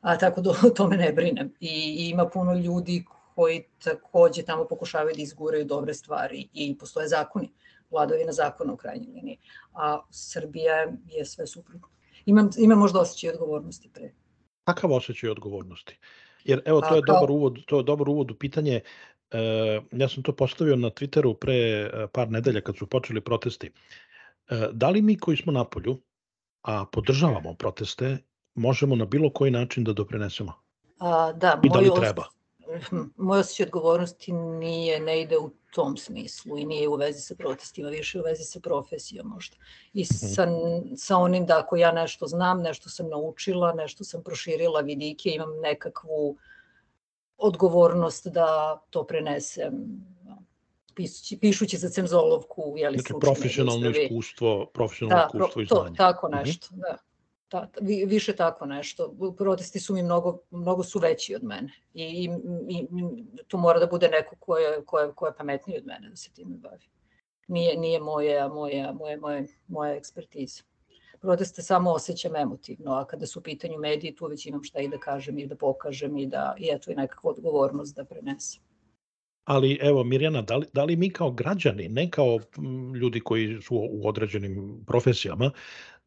A 0.00 0.18
tako 0.18 0.40
da 0.40 0.50
o 0.50 0.70
tome 0.70 0.96
ne 0.96 1.12
brinem. 1.12 1.52
I, 1.60 1.96
I 1.98 2.10
ima 2.10 2.28
puno 2.28 2.54
ljudi 2.54 3.04
koji 3.34 3.64
takođe 3.84 4.42
tamo 4.42 4.64
pokušavaju 4.64 5.16
da 5.16 5.22
izguraju 5.22 5.64
dobre 5.64 5.94
stvari 5.94 6.48
i 6.52 6.78
postoje 6.78 7.08
zakoni, 7.08 7.52
vladovina 7.90 8.32
zakona 8.32 8.72
u 8.72 8.76
krajnjoj 8.76 9.12
liniji. 9.14 9.38
A 9.74 10.00
Srbija 10.10 10.86
je 11.06 11.24
sve 11.24 11.46
suprotno. 11.46 11.88
Imam, 12.26 12.50
imam 12.58 12.78
možda 12.78 13.00
osjećaj 13.00 13.30
odgovornosti 13.30 13.90
pre. 13.94 14.12
Kakav 14.66 14.92
osjećaj 14.92 15.30
odgovornosti? 15.30 15.98
Jer 16.44 16.62
evo, 16.64 16.80
to 16.80 16.94
je, 16.94 17.02
kao... 17.02 17.14
dobar 17.14 17.30
uvod, 17.30 17.64
to 17.66 17.76
je 17.76 17.82
dobar 17.82 18.08
uvod 18.08 18.30
u 18.30 18.34
pitanje. 18.34 18.80
E, 19.30 19.80
ja 19.92 20.08
sam 20.08 20.22
to 20.22 20.32
postavio 20.32 20.76
na 20.76 20.90
Twitteru 20.90 21.34
pre 21.34 21.54
e, 21.54 22.06
par 22.12 22.30
nedelja 22.30 22.60
kad 22.60 22.76
su 22.76 22.86
počeli 22.86 23.20
protesti. 23.20 23.70
E, 24.50 24.68
da 24.72 24.90
li 24.90 25.02
mi 25.02 25.18
koji 25.18 25.36
smo 25.36 25.52
na 25.52 25.64
polju, 25.64 25.98
a 26.62 26.84
podržavamo 26.92 27.54
proteste, 27.54 28.18
možemo 28.54 28.96
na 28.96 29.04
bilo 29.04 29.30
koji 29.30 29.50
način 29.50 29.84
da 29.84 29.92
doprinesemo? 29.92 30.52
A, 30.98 31.32
da, 31.32 31.60
I 31.64 31.68
da 31.68 31.78
li 31.78 31.90
treba? 32.00 32.24
Moj 33.16 33.40
osjećaj 33.40 33.64
odgovornosti 33.64 34.32
nije, 34.32 35.00
ne 35.00 35.22
ide 35.22 35.38
u 35.38 35.50
tom 35.74 35.96
smislu 35.96 36.58
i 36.58 36.64
nije 36.64 36.88
u 36.88 36.94
vezi 36.94 37.20
sa 37.20 37.34
protestima, 37.34 37.88
više 37.88 38.20
u 38.20 38.22
vezi 38.22 38.44
sa 38.44 38.60
profesijom 38.60 39.26
možda. 39.26 39.56
I 39.92 40.02
mhm. 40.02 40.06
sa, 40.10 40.46
sa 40.96 41.16
onim 41.16 41.46
da 41.46 41.58
ako 41.58 41.76
ja 41.76 41.92
nešto 41.92 42.26
znam, 42.26 42.62
nešto 42.62 42.88
sam 42.88 43.08
naučila, 43.08 43.72
nešto 43.72 44.04
sam 44.04 44.22
proširila 44.22 44.80
vidike, 44.80 45.30
imam 45.30 45.60
nekakvu 45.62 46.36
odgovornost 47.38 48.26
da 48.26 48.80
to 48.90 49.04
prenesem 49.06 49.72
pišući, 50.94 51.38
pišući 51.40 51.76
za 51.76 51.88
cemzolovku. 51.88 52.74
Jeli, 52.76 52.98
znači 52.98 53.20
profesionalno 53.20 53.90
iskustvo, 53.90 54.66
profesionalno 54.74 55.28
da, 55.32 55.38
iskustvo 55.38 55.62
i 55.62 55.66
znanje. 55.66 55.88
To, 55.88 55.94
tako 55.96 56.28
mhm. 56.28 56.36
nešto, 56.36 56.68
mm 56.70 56.78
-hmm. 56.78 56.80
da 56.80 56.98
ta, 57.48 57.68
više 58.06 58.36
tako 58.36 58.66
nešto. 58.66 59.14
Protesti 59.36 59.80
su 59.80 59.94
mi 59.94 60.02
mnogo, 60.02 60.38
mnogo 60.50 60.82
su 60.82 60.98
veći 60.98 61.34
od 61.34 61.44
mene 61.44 61.72
i, 61.94 62.04
i, 62.04 62.28
i 62.68 62.86
tu 63.48 63.58
mora 63.58 63.78
da 63.78 63.86
bude 63.86 64.08
neko 64.08 64.36
ko 64.36 64.56
je, 64.56 64.84
ko 64.84 64.98
je, 64.98 65.12
ko 65.14 65.26
je 65.26 65.36
pametniji 65.36 65.78
od 65.78 65.86
mene 65.86 66.08
da 66.08 66.16
se 66.16 66.30
time 66.32 66.56
bavi. 66.56 66.88
Nije, 67.48 67.76
nije 67.76 68.00
moje, 68.00 68.48
moje, 68.48 68.92
moje, 68.92 69.16
moje, 69.16 69.46
moja 69.68 69.94
ekspertiza. 69.94 70.62
Proteste 71.20 71.62
samo 71.62 71.90
osjećam 71.90 72.36
emotivno, 72.36 72.92
a 72.92 73.06
kada 73.06 73.26
su 73.26 73.38
u 73.38 73.42
pitanju 73.42 73.78
mediji, 73.78 74.14
tu 74.14 74.26
već 74.26 74.46
imam 74.46 74.64
šta 74.64 74.80
i 74.80 74.88
da 74.88 74.98
kažem 74.98 75.38
i 75.38 75.46
da 75.46 75.56
pokažem 75.56 76.16
i 76.16 76.26
da 76.26 76.54
i 76.58 76.70
eto 76.72 76.90
i 76.90 76.94
nekakvu 76.94 77.28
odgovornost 77.28 77.96
da 77.96 78.04
prenesem. 78.04 78.62
Ali 79.46 79.78
evo 79.82 80.04
Mirjana, 80.04 80.42
da 80.42 80.56
li, 80.56 80.66
da 80.74 80.84
li 80.84 80.96
mi 80.96 81.10
kao 81.10 81.30
građani, 81.30 81.88
ne 81.88 82.10
kao 82.10 82.38
ljudi 83.00 83.20
koji 83.20 83.62
su 83.62 83.76
u 83.90 84.08
određenim 84.08 84.84
profesijama, 84.86 85.50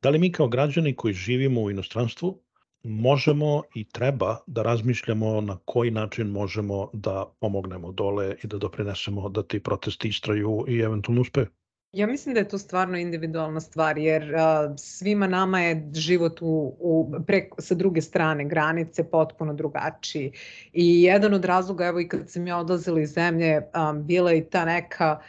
Da 0.02 0.10
li 0.10 0.19
mi 0.19 0.32
kao 0.32 0.47
građani 0.47 0.95
koji 0.95 1.13
živimo 1.13 1.62
u 1.62 1.71
inostranstvu 1.71 2.41
možemo 2.84 3.63
i 3.75 3.84
treba 3.89 4.38
da 4.47 4.63
razmišljamo 4.63 5.41
na 5.41 5.58
koji 5.65 5.91
način 5.91 6.28
možemo 6.28 6.89
da 6.93 7.25
pomognemo 7.39 7.91
dole 7.91 8.36
i 8.43 8.47
da 8.47 8.58
doprinesemo 8.58 9.30
da 9.30 9.43
ti 9.43 9.60
protesti 9.63 10.08
istraju 10.08 10.65
i 10.67 10.80
eventualno 10.80 11.21
uspeju? 11.21 11.47
Ja 11.91 12.08
mislim 12.08 12.34
da 12.34 12.39
je 12.39 12.47
to 12.47 12.58
stvarno 12.58 12.97
individualna 12.97 13.60
stvar, 13.60 13.97
jer 13.97 14.36
a, 14.36 14.73
svima 14.78 15.28
nama 15.28 15.62
je 15.62 15.89
život 15.93 16.41
u, 16.41 16.75
u, 16.80 17.12
preko, 17.28 17.62
sa 17.62 17.75
druge 17.75 18.02
strane 18.02 18.45
granice 18.45 19.04
potpuno 19.04 19.54
drugačiji. 19.54 20.32
I 20.73 21.04
jedan 21.04 21.34
od 21.34 21.45
razloga, 21.45 21.86
evo 21.86 21.99
i 21.99 22.08
kad 22.08 22.30
sam 22.30 22.47
ja 22.47 22.58
odlazila 22.58 23.02
iz 23.02 23.10
zemlje, 23.10 23.62
a, 23.73 23.93
bila 23.93 24.34
i 24.34 24.43
ta 24.43 24.65
neka 24.65 25.19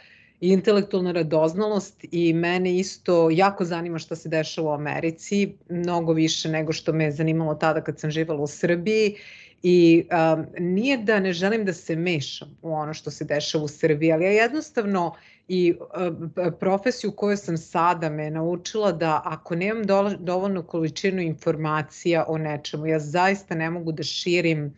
i 0.41 0.49
intelektualna 0.49 1.11
radoznalost 1.11 2.05
i 2.11 2.33
mene 2.33 2.77
isto 2.77 3.29
jako 3.29 3.65
zanima 3.65 3.99
šta 3.99 4.15
se 4.15 4.29
dešava 4.29 4.69
u 4.69 4.73
Americi, 4.73 5.53
mnogo 5.69 6.13
više 6.13 6.49
nego 6.49 6.73
što 6.73 6.93
me 6.93 7.03
je 7.03 7.11
zanimalo 7.11 7.55
tada 7.55 7.81
kad 7.81 7.99
sam 7.99 8.11
živala 8.11 8.41
u 8.41 8.47
Srbiji 8.47 9.15
i 9.63 10.07
um, 10.35 10.45
nije 10.59 10.97
da 10.97 11.19
ne 11.19 11.33
želim 11.33 11.65
da 11.65 11.73
se 11.73 11.95
mešam 11.95 12.57
u 12.61 12.73
ono 12.73 12.93
što 12.93 13.11
se 13.11 13.25
dešava 13.25 13.63
u 13.63 13.67
Srbiji, 13.67 14.11
ali 14.11 14.25
ja 14.25 14.31
jednostavno 14.31 15.15
i 15.53 15.73
uh, 15.79 16.53
profesiju 16.59 17.11
koju 17.11 17.37
sam 17.37 17.57
sada 17.57 18.09
me 18.09 18.29
naučila 18.31 18.91
da 18.91 19.21
ako 19.25 19.55
nemam 19.55 19.83
do, 19.83 20.15
dovoljnu 20.19 20.63
količinu 20.63 21.21
informacija 21.21 22.25
o 22.27 22.37
nečemu, 22.37 22.87
ja 22.87 22.99
zaista 22.99 23.55
ne 23.55 23.69
mogu 23.69 23.91
da 23.91 24.03
širim 24.03 24.73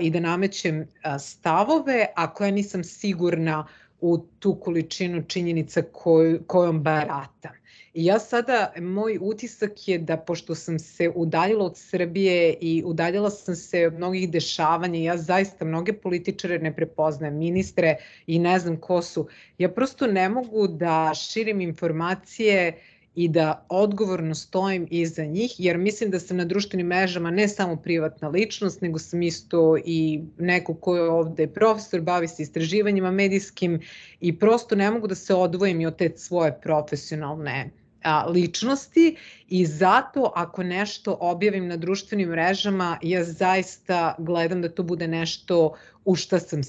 i 0.00 0.10
da 0.10 0.20
namećem 0.20 0.86
stavove 1.18 2.06
ako 2.16 2.44
ja 2.44 2.50
nisam 2.50 2.84
sigurna 2.84 3.66
u 4.00 4.18
tu 4.38 4.54
količinu 4.54 5.22
činjenica 5.28 5.82
koj, 5.92 6.40
kojom 6.46 6.82
baratam. 6.82 7.52
I 7.94 8.04
ja 8.04 8.18
sada, 8.18 8.72
moj 8.80 9.18
utisak 9.20 9.88
je 9.88 9.98
da 9.98 10.16
pošto 10.16 10.54
sam 10.54 10.78
se 10.78 11.12
udaljila 11.14 11.64
od 11.64 11.76
Srbije 11.76 12.56
i 12.60 12.82
udaljila 12.86 13.30
sam 13.30 13.54
se 13.56 13.86
od 13.86 13.94
mnogih 13.94 14.30
dešavanja, 14.30 15.00
ja 15.00 15.16
zaista 15.16 15.64
mnoge 15.64 15.92
političare 15.92 16.58
ne 16.58 16.76
prepoznajem, 16.76 17.38
ministre 17.38 17.96
i 18.26 18.38
ne 18.38 18.58
znam 18.58 18.76
ko 18.76 19.02
su, 19.02 19.28
ja 19.58 19.68
prosto 19.68 20.06
ne 20.06 20.28
mogu 20.28 20.66
da 20.68 21.12
širim 21.14 21.60
informacije 21.60 22.68
uh, 22.68 22.93
i 23.14 23.28
da 23.28 23.66
odgovorno 23.68 24.34
stojim 24.34 24.86
iza 24.90 25.24
njih, 25.24 25.54
jer 25.58 25.78
mislim 25.78 26.10
da 26.10 26.20
sam 26.20 26.36
na 26.36 26.44
društvenim 26.44 26.86
mrežama 26.86 27.30
ne 27.30 27.48
samo 27.48 27.76
privatna 27.76 28.28
ličnost, 28.28 28.80
nego 28.80 28.98
sam 28.98 29.22
isto 29.22 29.76
i 29.84 30.20
neko 30.38 30.74
ko 30.74 30.96
je 30.96 31.10
ovde 31.10 31.46
profesor, 31.46 32.00
bavi 32.00 32.28
se 32.28 32.42
istraživanjima 32.42 33.10
medijskim 33.10 33.80
i 34.20 34.38
prosto 34.38 34.74
ne 34.74 34.90
mogu 34.90 35.06
da 35.06 35.14
se 35.14 35.34
odvojim 35.34 35.80
i 35.80 35.86
od 35.86 35.96
te 35.96 36.12
svoje 36.16 36.60
profesionalne 36.62 37.70
a, 38.02 38.26
ličnosti. 38.26 39.16
I 39.48 39.66
zato 39.66 40.32
ako 40.34 40.62
nešto 40.62 41.16
objavim 41.20 41.68
na 41.68 41.76
društvenim 41.76 42.28
mrežama, 42.28 42.98
ja 43.02 43.24
zaista 43.24 44.14
gledam 44.18 44.62
da 44.62 44.68
to 44.68 44.82
bude 44.82 45.08
nešto 45.08 45.74
u 46.04 46.14
šta 46.16 46.38
sam 46.38 46.62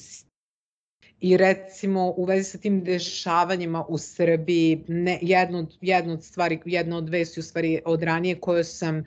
i 1.21 1.37
recimo 1.37 2.13
u 2.17 2.25
vezi 2.25 2.49
sa 2.49 2.57
tim 2.57 2.83
dešavanjima 2.83 3.85
u 3.87 3.97
Srbiji, 3.97 4.83
ne, 4.87 5.19
jedno, 5.21 5.67
jedno 5.81 6.13
od 6.13 6.23
stvari, 6.23 6.59
jedna 6.65 6.97
od 6.97 7.09
vesti 7.09 7.39
u 7.39 7.43
stvari 7.43 7.81
od 7.85 8.03
ranije 8.03 8.39
koju 8.39 8.63
sam 8.63 9.03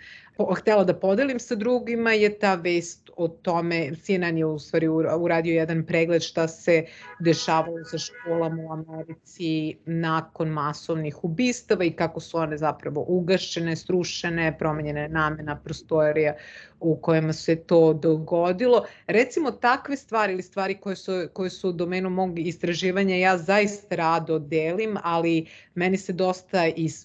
htela 0.57 0.85
da 0.85 0.95
podelim 0.95 1.39
sa 1.39 1.55
drugima 1.55 2.13
je 2.13 2.39
ta 2.39 2.55
vest 2.55 3.11
o 3.17 3.29
tome, 3.29 3.91
CNN 4.03 4.39
je 4.39 4.47
u 4.47 4.59
stvari 4.59 4.89
uradio 5.19 5.55
jedan 5.55 5.87
pregled 5.87 6.23
šta 6.23 6.49
se 6.49 6.85
dešavalo 7.21 7.85
sa 7.85 7.99
školama 7.99 8.63
u 8.63 8.73
Americi 8.73 9.77
nakon 9.87 10.49
masovnih 10.49 11.25
ubistava 11.25 11.85
i 11.85 11.93
kako 11.93 12.21
su 12.21 12.39
one 12.39 12.57
zapravo 12.57 13.05
ugašene, 13.09 13.77
strušene, 13.77 14.59
promenjene 14.59 15.09
namena 15.09 15.57
prostorija 15.57 16.35
u 16.81 16.97
kojima 16.97 17.33
se 17.33 17.57
to 17.57 17.93
dogodilo. 17.93 18.85
Recimo 19.07 19.51
takve 19.51 19.97
stvari 19.97 20.33
ili 20.33 20.43
stvari 20.43 20.75
koje 20.75 20.97
su, 20.97 21.13
koje 21.33 21.51
su 21.51 21.69
u 21.69 21.73
domenu 21.73 22.11
mog 22.11 22.39
istraživanja 22.39 23.17
ja 23.17 23.39
zaista 23.39 23.97
rado 23.97 24.39
delim, 24.39 24.97
ali 25.03 25.47
meni 25.75 25.97
se 25.97 26.13
dosta 26.13 26.63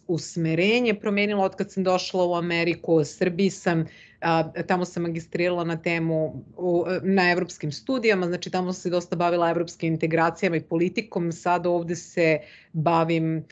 usmerenje 0.08 0.94
promenilo 0.94 1.44
od 1.44 1.56
kad 1.56 1.72
sam 1.72 1.84
došla 1.84 2.26
u 2.26 2.36
Ameriku, 2.36 3.04
Srbiji 3.24 3.50
sam 3.50 3.86
a, 4.22 4.44
tamo 4.68 4.86
sam 4.86 5.04
magistrirala 5.04 5.64
na 5.64 5.78
temu 5.82 6.44
u, 6.58 6.86
na 7.04 7.32
evropskim 7.32 7.72
studijama, 7.72 8.28
znači 8.28 8.52
tamo 8.52 8.74
sam 8.74 8.82
se 8.82 8.90
dosta 8.90 9.16
bavila 9.16 9.50
evropskim 9.50 9.94
integracijama 9.94 10.56
i 10.56 10.62
politikom, 10.62 11.32
sad 11.32 11.68
ovde 11.68 11.96
se 11.96 12.40
bavim 12.74 13.44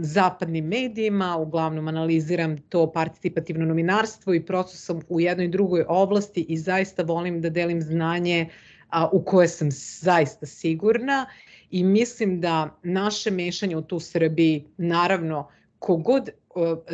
zapadnim 0.00 0.66
medijima, 0.66 1.36
uglavnom 1.36 1.88
analiziram 1.88 2.56
to 2.58 2.92
participativno 2.92 3.66
novinarstvo 3.66 4.34
i 4.34 4.44
prosto 4.46 4.76
sam 4.76 5.00
u 5.08 5.20
jednoj 5.20 5.48
drugoj 5.48 5.84
oblasti 5.88 6.46
i 6.48 6.56
zaista 6.58 7.02
volim 7.02 7.40
da 7.40 7.50
delim 7.50 7.82
znanje 7.82 8.48
a, 8.90 9.08
u 9.12 9.22
koje 9.24 9.48
sam 9.48 9.68
zaista 10.00 10.46
sigurna 10.46 11.26
i 11.70 11.84
mislim 11.84 12.40
da 12.40 12.78
naše 12.82 13.30
mešanje 13.30 13.76
u 13.76 13.82
tu 13.82 14.00
Srbiji, 14.00 14.64
naravno, 14.76 15.48
kogod 15.78 16.30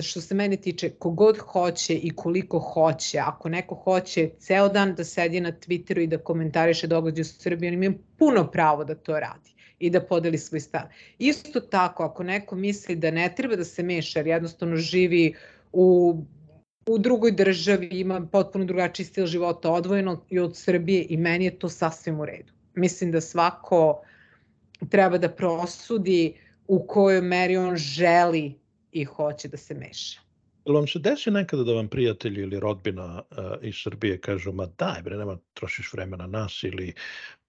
što 0.03 0.21
se 0.21 0.35
mene 0.35 0.57
tiče, 0.57 0.91
kogod 0.91 1.39
hoće 1.39 1.95
i 1.95 2.11
koliko 2.11 2.59
hoće, 2.59 3.19
ako 3.19 3.49
neko 3.49 3.75
hoće 3.75 4.31
ceo 4.39 4.69
dan 4.69 4.95
da 4.95 5.05
sedi 5.05 5.41
na 5.41 5.53
Twitteru 5.53 6.03
i 6.03 6.07
da 6.07 6.19
komentariše 6.19 6.87
događaje 6.87 7.23
u 7.23 7.25
Srbiji, 7.25 7.69
on 7.69 7.83
ima 7.83 7.95
puno 8.19 8.51
pravo 8.51 8.85
da 8.85 8.95
to 8.95 9.21
radi 9.21 9.55
i 9.79 9.91
da 9.91 10.01
podeli 10.01 10.39
svoj 10.39 10.61
stav. 10.61 10.83
Isto 11.19 11.61
tako, 11.61 12.03
ako 12.03 12.23
neko 12.23 12.57
misli 12.57 12.97
da 12.97 13.11
ne 13.11 13.33
treba 13.37 13.57
da 13.57 13.65
se 13.65 13.83
meša, 13.83 14.19
jer 14.19 14.27
jednostavno 14.27 14.77
živi 14.77 15.35
u 15.73 16.17
u 16.87 16.99
drugoj 16.99 17.33
državi 17.33 17.89
ima 17.93 18.27
potpuno 18.33 18.65
drugačiji 18.65 19.07
stil 19.07 19.27
života 19.27 19.71
odvojeno 19.71 20.25
i 20.31 20.39
od 20.39 20.57
Srbije 20.57 21.07
i 21.09 21.17
meni 21.17 21.45
je 21.45 21.59
to 21.59 21.69
sasvim 21.69 22.21
u 22.21 22.25
redu. 22.25 22.53
Mislim 22.75 23.13
da 23.13 23.21
svako 23.21 24.03
treba 24.89 25.19
da 25.19 25.29
prosudi 25.29 26.35
u 26.67 26.87
kojoj 26.87 27.21
meri 27.21 27.57
on 27.57 27.77
želi 27.77 28.59
i 28.95 29.05
hoće 29.05 29.49
da 29.49 29.57
se 29.57 29.75
meša. 29.75 30.21
Jel 30.65 30.77
vam 30.77 30.87
se 30.87 30.99
desi 30.99 31.31
nekada 31.31 31.65
da 31.65 31.73
vam 31.73 31.89
prijatelji 31.89 32.43
ili 32.43 32.61
rodbina 32.61 33.23
uh, 33.31 33.37
iz 33.63 33.75
Srbije 33.83 34.21
kažu, 34.21 34.53
ma 34.53 34.67
daj 34.67 35.03
bre, 35.03 35.17
nema 35.17 35.37
trošiš 35.55 35.93
vremena 35.93 36.27
nas 36.27 36.63
ili 36.63 36.95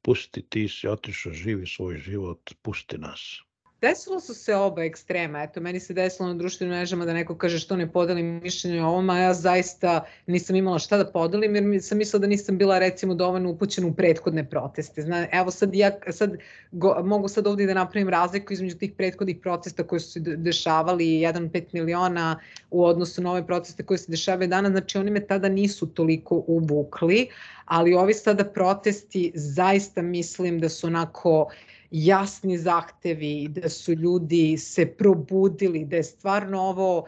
pusti, 0.02 0.42
ti 0.50 0.68
si 0.68 0.88
otišao, 0.88 1.34
živi 1.34 1.68
svoj 1.68 1.98
život, 1.98 2.54
pusti 2.62 2.98
nas. 2.98 3.42
Desilo 3.86 4.20
su 4.20 4.34
se 4.34 4.56
oba 4.56 4.84
ekstrema. 4.84 5.44
Eto, 5.44 5.62
meni 5.62 5.80
se 5.80 5.94
desilo 5.94 6.28
na 6.28 6.34
društvenim 6.34 6.76
mrežama 6.76 7.06
da 7.06 7.14
neko 7.14 7.36
kaže 7.38 7.60
što 7.60 7.76
ne 7.76 7.92
podelim 7.92 8.40
mišljenje 8.44 8.82
o 8.82 8.88
ovom, 8.88 9.10
a 9.10 9.18
ja 9.20 9.34
zaista 9.34 10.06
nisam 10.28 10.56
imala 10.56 10.80
šta 10.80 10.98
da 10.98 11.06
podelim 11.12 11.56
jer 11.56 11.84
sam 11.84 11.98
mislila 11.98 12.22
da 12.22 12.28
nisam 12.28 12.58
bila 12.58 12.80
recimo 12.80 13.14
dovoljno 13.14 13.50
upućena 13.50 13.88
u 13.88 13.94
prethodne 13.94 14.50
proteste. 14.50 15.02
Zna, 15.02 15.28
evo 15.32 15.52
sad 15.52 15.76
ja 15.76 15.92
sad 16.10 16.34
go, 16.72 16.96
mogu 17.04 17.28
sad 17.28 17.48
ovdje 17.48 17.68
da 17.68 17.74
napravim 17.74 18.10
razliku 18.10 18.54
između 18.54 18.78
tih 18.78 18.94
prethodnih 18.98 19.38
protesta 19.42 19.84
koji 19.84 20.00
su 20.00 20.12
se 20.12 20.20
dešavali 20.20 21.06
1,5 21.06 21.64
miliona 21.74 22.40
u 22.72 22.86
odnosu 22.86 23.22
na 23.22 23.32
ove 23.32 23.46
proteste 23.48 23.84
koje 23.84 23.98
se 23.98 24.12
dešavaju 24.12 24.50
danas. 24.50 24.72
Znači 24.72 24.98
oni 24.98 25.12
me 25.12 25.28
tada 25.28 25.50
nisu 25.50 25.88
toliko 25.88 26.44
uvukli, 26.48 27.28
ali 27.66 27.94
ovi 27.94 28.14
sada 28.14 28.44
protesti 28.46 29.32
zaista 29.36 30.02
mislim 30.02 30.60
da 30.60 30.70
su 30.70 30.88
onako 30.88 31.42
uh, 31.42 31.75
jasni 31.92 32.58
zahtevi, 32.58 33.48
da 33.48 33.70
su 33.70 33.94
ljudi 33.94 34.58
se 34.58 34.86
probudili, 34.86 35.86
da 35.86 35.96
je 35.96 36.04
stvarno 36.04 36.62
ovo, 36.62 37.06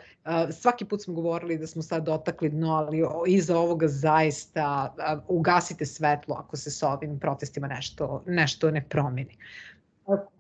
svaki 0.51 0.85
put 0.85 1.01
smo 1.03 1.13
govorili 1.13 1.57
da 1.57 1.67
smo 1.67 1.81
sad 1.81 2.05
dotakli 2.05 2.49
dno, 2.49 2.73
ali 2.73 3.03
iza 3.27 3.57
ovoga 3.57 3.87
zaista 3.87 4.95
ugasite 5.27 5.85
svetlo 5.85 6.35
ako 6.35 6.57
se 6.57 6.71
sa 6.71 6.89
ovim 6.89 7.19
protestima 7.19 7.67
nešto, 7.67 8.23
nešto 8.27 8.71
ne 8.71 8.85
promeni. 8.89 9.37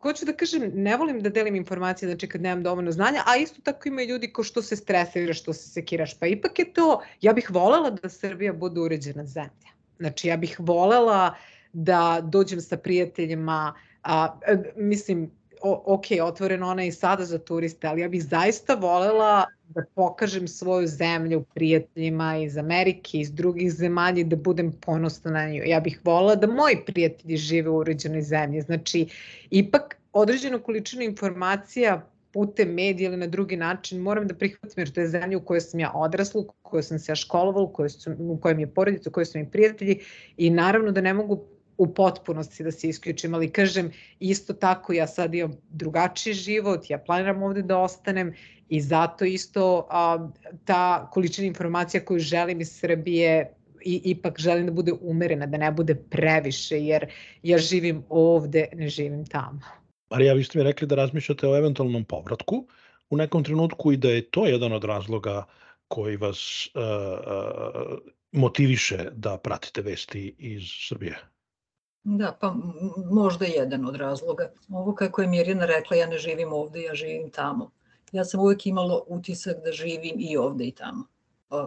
Hoću 0.01 0.25
da 0.25 0.33
kažem, 0.33 0.71
ne 0.73 0.97
volim 0.97 1.19
da 1.19 1.29
delim 1.29 1.55
informacije, 1.55 2.09
znači 2.09 2.27
kad 2.27 2.41
nemam 2.41 2.63
dovoljno 2.63 2.91
znanja, 2.91 3.23
a 3.25 3.37
isto 3.37 3.61
tako 3.63 3.87
ima 3.89 4.03
ljudi 4.03 4.33
ko 4.33 4.43
što 4.43 4.61
se 4.61 4.75
stresiraš, 4.75 5.41
što 5.41 5.53
se 5.53 5.69
sekiraš, 5.69 6.19
pa 6.19 6.27
ipak 6.27 6.59
je 6.59 6.73
to, 6.73 7.01
ja 7.21 7.33
bih 7.33 7.51
volela 7.51 7.89
da 7.89 8.09
Srbija 8.09 8.53
bude 8.53 8.79
uređena 8.79 9.25
zemlja. 9.25 9.71
Znači 9.99 10.27
ja 10.27 10.37
bih 10.37 10.55
volela 10.59 11.35
da 11.73 12.19
dođem 12.23 12.61
sa 12.61 12.77
prijateljima, 12.77 13.73
A, 14.03 14.39
e, 14.47 14.57
mislim, 14.75 15.31
o, 15.61 15.83
ok, 15.85 16.05
otvoreno 16.23 16.67
ona 16.67 16.83
i 16.83 16.91
sada 16.91 17.25
za 17.25 17.39
turiste, 17.39 17.87
ali 17.87 18.01
ja 18.01 18.09
bih 18.09 18.23
zaista 18.23 18.75
volela 18.75 19.45
da 19.69 19.83
pokažem 19.95 20.47
svoju 20.47 20.87
zemlju 20.87 21.43
prijateljima 21.53 22.37
iz 22.37 22.57
Amerike, 22.57 23.19
iz 23.19 23.31
drugih 23.31 23.71
zemalja 23.71 24.19
i 24.19 24.23
da 24.23 24.35
budem 24.35 24.71
ponosna 24.71 25.31
na 25.31 25.49
nju. 25.49 25.63
Ja 25.65 25.79
bih 25.79 25.99
volela 26.03 26.35
da 26.35 26.47
moji 26.47 26.77
prijatelji 26.85 27.37
žive 27.37 27.69
u 27.69 27.77
uređenoj 27.77 28.21
zemlji. 28.21 28.61
Znači, 28.61 29.07
ipak 29.49 29.97
određenu 30.13 30.59
količinu 30.59 31.03
informacija 31.03 32.01
putem 32.31 32.73
medija 32.73 33.09
ili 33.09 33.17
na 33.17 33.27
drugi 33.27 33.57
način 33.57 34.01
moram 34.01 34.27
da 34.27 34.35
prihvatim 34.35 34.81
jer 34.81 34.91
to 34.91 35.01
je 35.01 35.07
zemlja 35.07 35.37
u 35.37 35.41
kojoj 35.41 35.61
sam 35.61 35.79
ja 35.79 35.91
odrasla, 35.95 36.41
u 36.41 36.47
kojoj 36.61 36.83
sam 36.83 36.99
se 36.99 37.11
ja 37.11 37.15
školovala, 37.15 37.63
u 37.63 37.73
kojoj, 37.73 37.89
su, 37.89 38.11
u 38.19 38.37
kojoj 38.41 38.55
mi 38.55 38.61
je 38.61 38.73
porodica, 38.73 39.09
u 39.09 39.13
kojoj 39.13 39.25
su 39.25 39.37
mi 39.39 39.51
prijatelji 39.51 39.99
i 40.37 40.49
naravno 40.49 40.91
da 40.91 41.01
ne 41.01 41.13
mogu 41.13 41.43
u 41.77 41.93
potpunosti 41.93 42.63
da 42.63 42.71
se 42.71 42.89
isključim, 42.89 43.33
ali 43.33 43.51
kažem 43.51 43.91
isto 44.19 44.53
tako 44.53 44.93
ja 44.93 45.07
sad 45.07 45.35
imam 45.35 45.53
drugačiji 45.69 46.33
život, 46.33 46.89
ja 46.89 46.97
planiram 46.97 47.43
ovde 47.43 47.61
da 47.61 47.77
ostanem 47.77 48.33
i 48.69 48.81
zato 48.81 49.25
isto 49.25 49.87
a, 49.89 50.29
ta 50.65 51.09
količina 51.11 51.47
informacija 51.47 52.05
koju 52.05 52.19
želim 52.19 52.61
iz 52.61 52.71
Srbije 52.79 53.53
i 53.85 54.01
ipak 54.03 54.39
želim 54.39 54.65
da 54.65 54.71
bude 54.71 54.93
umerena, 55.01 55.45
da 55.45 55.57
ne 55.57 55.71
bude 55.71 55.95
previše, 55.95 56.79
jer 56.79 57.05
ja 57.43 57.57
živim 57.57 58.03
ovde, 58.09 58.65
ne 58.73 58.89
živim 58.89 59.25
tamo. 59.25 59.59
Marija, 60.09 60.33
vi 60.33 60.43
ste 60.43 60.59
mi 60.59 60.63
rekli 60.63 60.87
da 60.87 60.95
razmišljate 60.95 61.47
o 61.47 61.57
eventualnom 61.57 62.05
povratku 62.05 62.67
u 63.09 63.17
nekom 63.17 63.43
trenutku 63.43 63.91
i 63.91 63.97
da 63.97 64.09
je 64.09 64.29
to 64.31 64.45
jedan 64.45 64.73
od 64.73 64.83
razloga 64.83 65.45
koji 65.87 66.17
vas 66.17 66.69
uh, 66.75 66.81
uh, 66.81 67.97
motiviše 68.31 68.97
da 69.11 69.37
pratite 69.37 69.81
vesti 69.81 70.35
iz 70.37 70.63
Srbije. 70.87 71.17
Da, 72.09 72.37
pa 72.39 72.53
možda 73.11 73.45
jedan 73.45 73.85
od 73.85 73.95
razloga. 73.95 74.49
Ovo 74.69 74.95
kako 74.95 75.21
je 75.21 75.27
Mirjana 75.27 75.65
rekla, 75.65 75.97
ja 75.97 76.07
ne 76.07 76.17
živim 76.17 76.53
ovde, 76.53 76.81
ja 76.81 76.93
živim 76.95 77.29
tamo. 77.29 77.71
Ja 78.11 78.25
sam 78.25 78.39
uvek 78.39 78.65
imala 78.65 79.01
utisak 79.07 79.57
da 79.65 79.71
živim 79.71 80.15
i 80.19 80.37
ovde 80.37 80.65
i 80.65 80.71
tamo. 80.71 81.03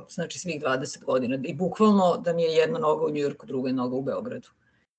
Znači 0.08 0.38
svih 0.38 0.62
20 0.62 1.04
godina. 1.04 1.38
I 1.44 1.54
bukvalno 1.54 2.16
da 2.16 2.32
mi 2.32 2.42
je 2.42 2.52
jedna 2.52 2.78
noga 2.78 3.06
u 3.06 3.10
Njujorku, 3.10 3.46
druga 3.46 3.72
noga 3.72 3.96
u 3.96 4.02
Beogradu. 4.02 4.48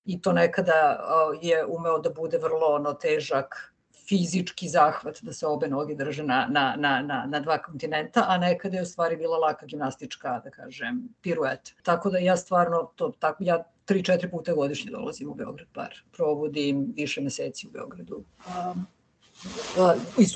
I 0.06 0.22
to 0.22 0.34
nekada 0.34 1.00
je 1.42 1.66
umeo 1.66 2.00
da 2.00 2.10
bude 2.10 2.38
vrlo 2.38 2.68
ono 2.68 2.94
težak 2.94 3.74
fizički 4.10 4.70
zahvat 4.70 5.22
da 5.22 5.34
se 5.34 5.48
obe 5.48 5.68
noge 5.68 5.96
drže 5.96 6.24
na, 6.24 6.48
na, 6.50 6.76
na, 6.78 7.02
na, 7.02 7.26
na 7.26 7.40
dva 7.40 7.58
kontinenta, 7.58 8.26
a 8.28 8.38
nekada 8.38 8.78
je 8.78 8.84
u 8.84 8.86
stvari 8.86 9.18
bila 9.18 9.38
laka 9.38 9.66
gimnastička, 9.66 10.42
da 10.44 10.50
kažem, 10.50 11.04
pirueta. 11.22 11.72
Tako 11.84 12.10
da 12.10 12.18
ja 12.18 12.38
stvarno, 12.38 12.92
to, 12.96 13.12
tako, 13.20 13.44
ja 13.44 13.64
tri, 13.86 14.04
četiri 14.04 14.32
puta 14.32 14.54
godišnje 14.54 14.92
dolazim 14.92 15.30
u 15.30 15.34
Beograd 15.34 15.68
bar. 15.74 15.96
Provodim 16.12 16.94
više 16.96 17.22
meseci 17.22 17.68
u 17.68 17.72
Beogradu. 17.72 18.24
Um, 18.48 18.86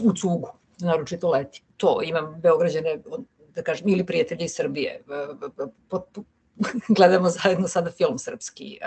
u 0.03 0.13
cugu, 0.13 0.49
naročito 0.79 1.29
leti. 1.29 1.63
To, 1.77 2.01
imam 2.03 2.41
Beograđane, 2.41 2.99
da 3.55 3.63
kažem, 3.63 3.89
ili 3.89 4.05
prijatelji 4.05 4.45
iz 4.45 4.53
Srbije. 4.55 5.03
gledamo 6.97 7.29
zajedno 7.29 7.67
sada 7.67 7.91
film 7.91 8.17
srpski, 8.17 8.79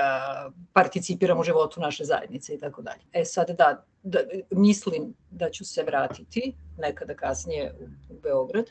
participiramo 0.72 1.40
u 1.40 1.44
životu 1.44 1.80
naše 1.80 2.04
zajednice 2.04 2.54
i 2.54 2.58
tako 2.58 2.82
dalje. 2.82 3.00
E 3.12 3.24
sad 3.24 3.50
da, 3.50 3.84
da, 4.02 4.18
mislim 4.50 5.14
da 5.30 5.50
ću 5.50 5.64
se 5.64 5.82
vratiti 5.82 6.54
nekada 6.78 7.14
kasnije 7.14 7.74
u, 7.80 8.14
u 8.14 8.20
Beograd, 8.22 8.64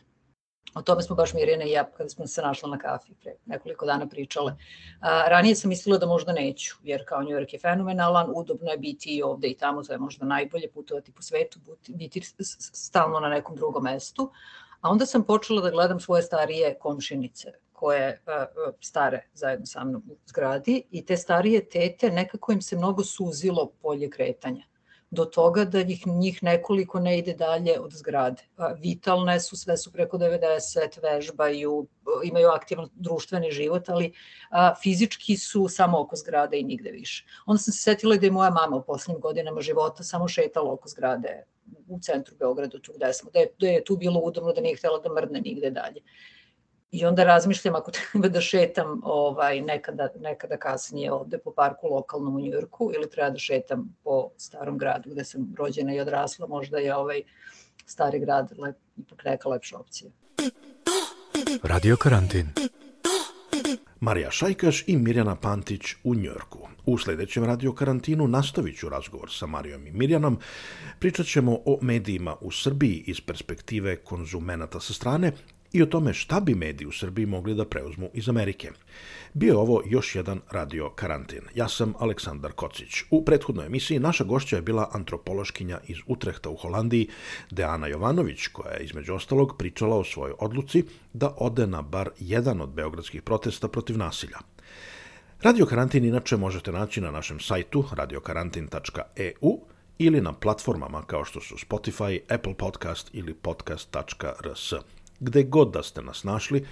O 0.75 0.81
tome 0.81 1.01
smo 1.01 1.15
baš 1.15 1.33
Mirjana 1.33 1.63
i 1.63 1.71
ja 1.71 1.83
kada 1.91 2.09
smo 2.09 2.27
se 2.27 2.41
našla 2.41 2.69
na 2.69 2.77
kafi 2.77 3.13
pre 3.13 3.35
nekoliko 3.45 3.85
dana 3.85 4.07
pričale. 4.07 4.55
A, 4.99 5.27
ranije 5.27 5.55
sam 5.55 5.69
mislila 5.69 5.97
da 5.97 6.05
možda 6.05 6.33
neću, 6.33 6.75
jer 6.83 7.05
kao 7.05 7.21
New 7.21 7.37
York 7.37 7.53
je 7.53 7.59
fenomenalan, 7.59 8.31
udobno 8.35 8.71
je 8.71 8.77
biti 8.77 9.17
i 9.17 9.23
ovde 9.23 9.47
i 9.47 9.57
tamo, 9.57 9.83
to 9.83 9.93
je 9.93 9.99
možda 9.99 10.25
najbolje 10.25 10.71
putovati 10.71 11.11
po 11.11 11.21
svetu, 11.21 11.59
biti 11.87 12.21
stalno 12.73 13.19
na 13.19 13.29
nekom 13.29 13.55
drugom 13.55 13.83
mestu. 13.83 14.31
A 14.81 14.89
onda 14.89 15.05
sam 15.05 15.23
počela 15.23 15.61
da 15.61 15.69
gledam 15.69 15.99
svoje 15.99 16.23
starije 16.23 16.77
komšinice, 16.79 17.51
koje 17.73 18.21
stare 18.81 19.27
zajedno 19.33 19.65
sa 19.65 19.83
mnom 19.83 20.03
u 20.09 20.15
zgradi 20.25 20.83
i 20.91 21.05
te 21.05 21.17
starije 21.17 21.69
tete 21.69 22.11
nekako 22.11 22.51
im 22.51 22.61
se 22.61 22.77
mnogo 22.77 23.03
suzilo 23.03 23.71
polje 23.81 24.09
kretanja 24.09 24.63
do 25.09 25.25
toga 25.25 25.65
da 25.65 25.83
njih, 25.83 26.07
njih 26.07 26.43
nekoliko 26.43 26.99
ne 26.99 27.17
ide 27.19 27.33
dalje 27.33 27.79
od 27.79 27.91
zgrade. 27.91 28.43
Vitalne 28.79 29.39
su, 29.39 29.57
sve 29.57 29.77
su 29.77 29.91
preko 29.91 30.17
90, 30.17 31.01
vežbaju, 31.03 31.87
imaju 32.23 32.47
aktivan 32.47 32.89
društveni 32.93 33.51
život, 33.51 33.89
ali 33.89 34.13
a, 34.49 34.73
fizički 34.75 35.37
su 35.37 35.67
samo 35.67 35.99
oko 35.99 36.15
zgrade 36.15 36.59
i 36.59 36.63
nigde 36.63 36.91
više. 36.91 37.25
Onda 37.45 37.59
sam 37.59 37.73
se 37.73 37.79
setila 37.79 38.15
da 38.15 38.25
je 38.25 38.31
moja 38.31 38.49
mama 38.49 38.75
u 38.75 38.83
poslednjim 38.83 39.21
godinama 39.21 39.61
života 39.61 40.03
samo 40.03 40.27
šetala 40.27 40.73
oko 40.73 40.89
zgrade 40.89 41.43
u 41.87 41.99
centru 41.99 42.35
Beograda, 42.39 42.79
tu 42.79 42.93
gde 42.95 43.13
smo, 43.13 43.31
da 43.31 43.39
je, 43.39 43.47
da 43.59 43.67
je 43.67 43.83
tu 43.83 43.97
bilo 43.97 44.19
udobno 44.19 44.53
da 44.53 44.61
nije 44.61 44.75
htela 44.75 44.99
da 44.99 45.13
mrdne 45.13 45.41
nigde 45.41 45.71
dalje. 45.71 46.01
I 46.91 47.05
onda 47.05 47.23
razmišljam 47.23 47.75
ako 47.75 47.91
treba 48.11 48.27
da 48.27 48.41
šetam 48.41 49.01
ovaj, 49.03 49.61
nekada, 49.61 50.07
nekada 50.19 50.57
kasnije 50.57 51.11
ovde 51.11 51.37
po 51.37 51.51
parku 51.51 51.87
lokalnom 51.87 52.35
u 52.35 52.39
Njujorku 52.39 52.91
ili 52.95 53.09
treba 53.09 53.29
da 53.29 53.39
šetam 53.39 53.95
po 54.03 54.29
starom 54.37 54.77
gradu 54.77 55.09
gde 55.09 55.23
sam 55.23 55.55
rođena 55.57 55.95
i 55.95 55.99
odrasla, 55.99 56.47
možda 56.47 56.77
je 56.77 56.95
ovaj 56.95 57.21
stari 57.85 58.19
grad 58.19 58.53
lep, 58.57 58.75
ipak 58.97 59.23
neka 59.25 59.49
lepša 59.49 59.77
opcija. 59.77 60.11
Radio 61.63 61.97
karantin. 61.97 62.47
Marija 63.99 64.31
Šajkaš 64.31 64.83
i 64.87 64.97
Mirjana 64.97 65.35
Pantić 65.35 65.81
u 66.03 66.15
Njorku. 66.15 66.67
U 66.85 66.97
sledećem 66.97 67.45
radio 67.45 67.73
karantinu 67.73 68.27
nastavit 68.27 68.79
ću 68.79 68.89
razgovor 68.89 69.29
sa 69.31 69.45
Marijom 69.45 69.87
i 69.87 69.91
Mirjanom. 69.91 70.39
Pričat 70.99 71.25
ćemo 71.25 71.59
o 71.65 71.79
medijima 71.81 72.35
u 72.41 72.51
Srbiji 72.51 73.03
iz 73.07 73.21
perspektive 73.21 73.95
konzumenata 73.95 74.79
sa 74.79 74.93
strane 74.93 75.31
i 75.77 75.81
o 75.81 75.85
tome 75.85 76.13
šta 76.13 76.39
bi 76.39 76.55
mediji 76.55 76.87
u 76.87 76.91
Srbiji 76.91 77.25
mogli 77.25 77.55
da 77.55 77.65
preuzmu 77.65 78.09
iz 78.13 78.29
Amerike. 78.29 78.71
Bio 79.33 79.51
je 79.51 79.57
ovo 79.57 79.81
još 79.85 80.15
jedan 80.15 80.41
radio 80.51 80.89
karantin. 80.89 81.41
Ja 81.55 81.67
sam 81.69 81.93
Aleksandar 81.99 82.51
Kocić. 82.51 83.03
U 83.09 83.25
prethodnoj 83.25 83.65
emisiji 83.65 83.99
naša 83.99 84.23
gošća 84.23 84.55
je 84.55 84.61
bila 84.61 84.89
antropološkinja 84.93 85.79
iz 85.87 85.97
Utrehta 86.07 86.49
u 86.49 86.55
Holandiji, 86.55 87.09
Deana 87.51 87.87
Jovanović, 87.87 88.47
koja 88.47 88.71
je 88.71 88.85
između 88.85 89.13
ostalog 89.13 89.55
pričala 89.57 89.97
o 89.97 90.03
svojoj 90.03 90.33
odluci 90.39 90.83
da 91.13 91.35
ode 91.37 91.67
na 91.67 91.81
bar 91.81 92.09
jedan 92.19 92.61
od 92.61 92.69
beogradskih 92.69 93.21
protesta 93.21 93.67
protiv 93.67 93.97
nasilja. 93.97 94.37
Radio 95.41 95.65
Karantin 95.65 96.05
inače 96.05 96.37
možete 96.37 96.71
naći 96.71 97.01
na 97.01 97.11
našem 97.11 97.39
sajtu 97.39 97.85
radiokarantin.eu 97.91 99.59
ili 99.97 100.21
na 100.21 100.33
platformama 100.33 101.01
kao 101.01 101.25
što 101.25 101.41
su 101.41 101.55
Spotify, 101.55 102.19
Apple 102.29 102.53
Podcast 102.53 103.09
ili 103.13 103.33
podcast.rs. 103.33 104.96
Gde 105.19 105.43
god 105.43 105.73
da 105.73 105.83
ste 105.83 106.01
nas 106.01 106.23
našli, 106.23 106.65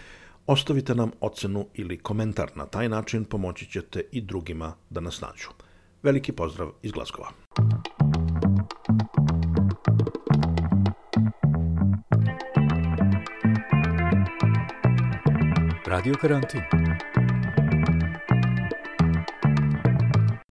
ostavite 0.47 0.95
nam 0.95 1.11
ocenu 1.21 1.67
ili 1.73 1.97
komentar. 1.97 2.51
Na 2.55 2.65
taj 2.65 2.89
način 2.89 3.25
pomoći 3.25 3.65
ćete 3.65 4.03
i 4.11 4.21
drugima 4.21 4.73
da 4.89 4.99
nas 5.01 5.21
nađu. 5.21 5.49
Veliki 6.03 6.31
pozdrav 6.31 6.71
iz 6.81 6.91
Glazgova. 6.91 7.29
Radio 15.85 16.13
Karantin 16.21 16.61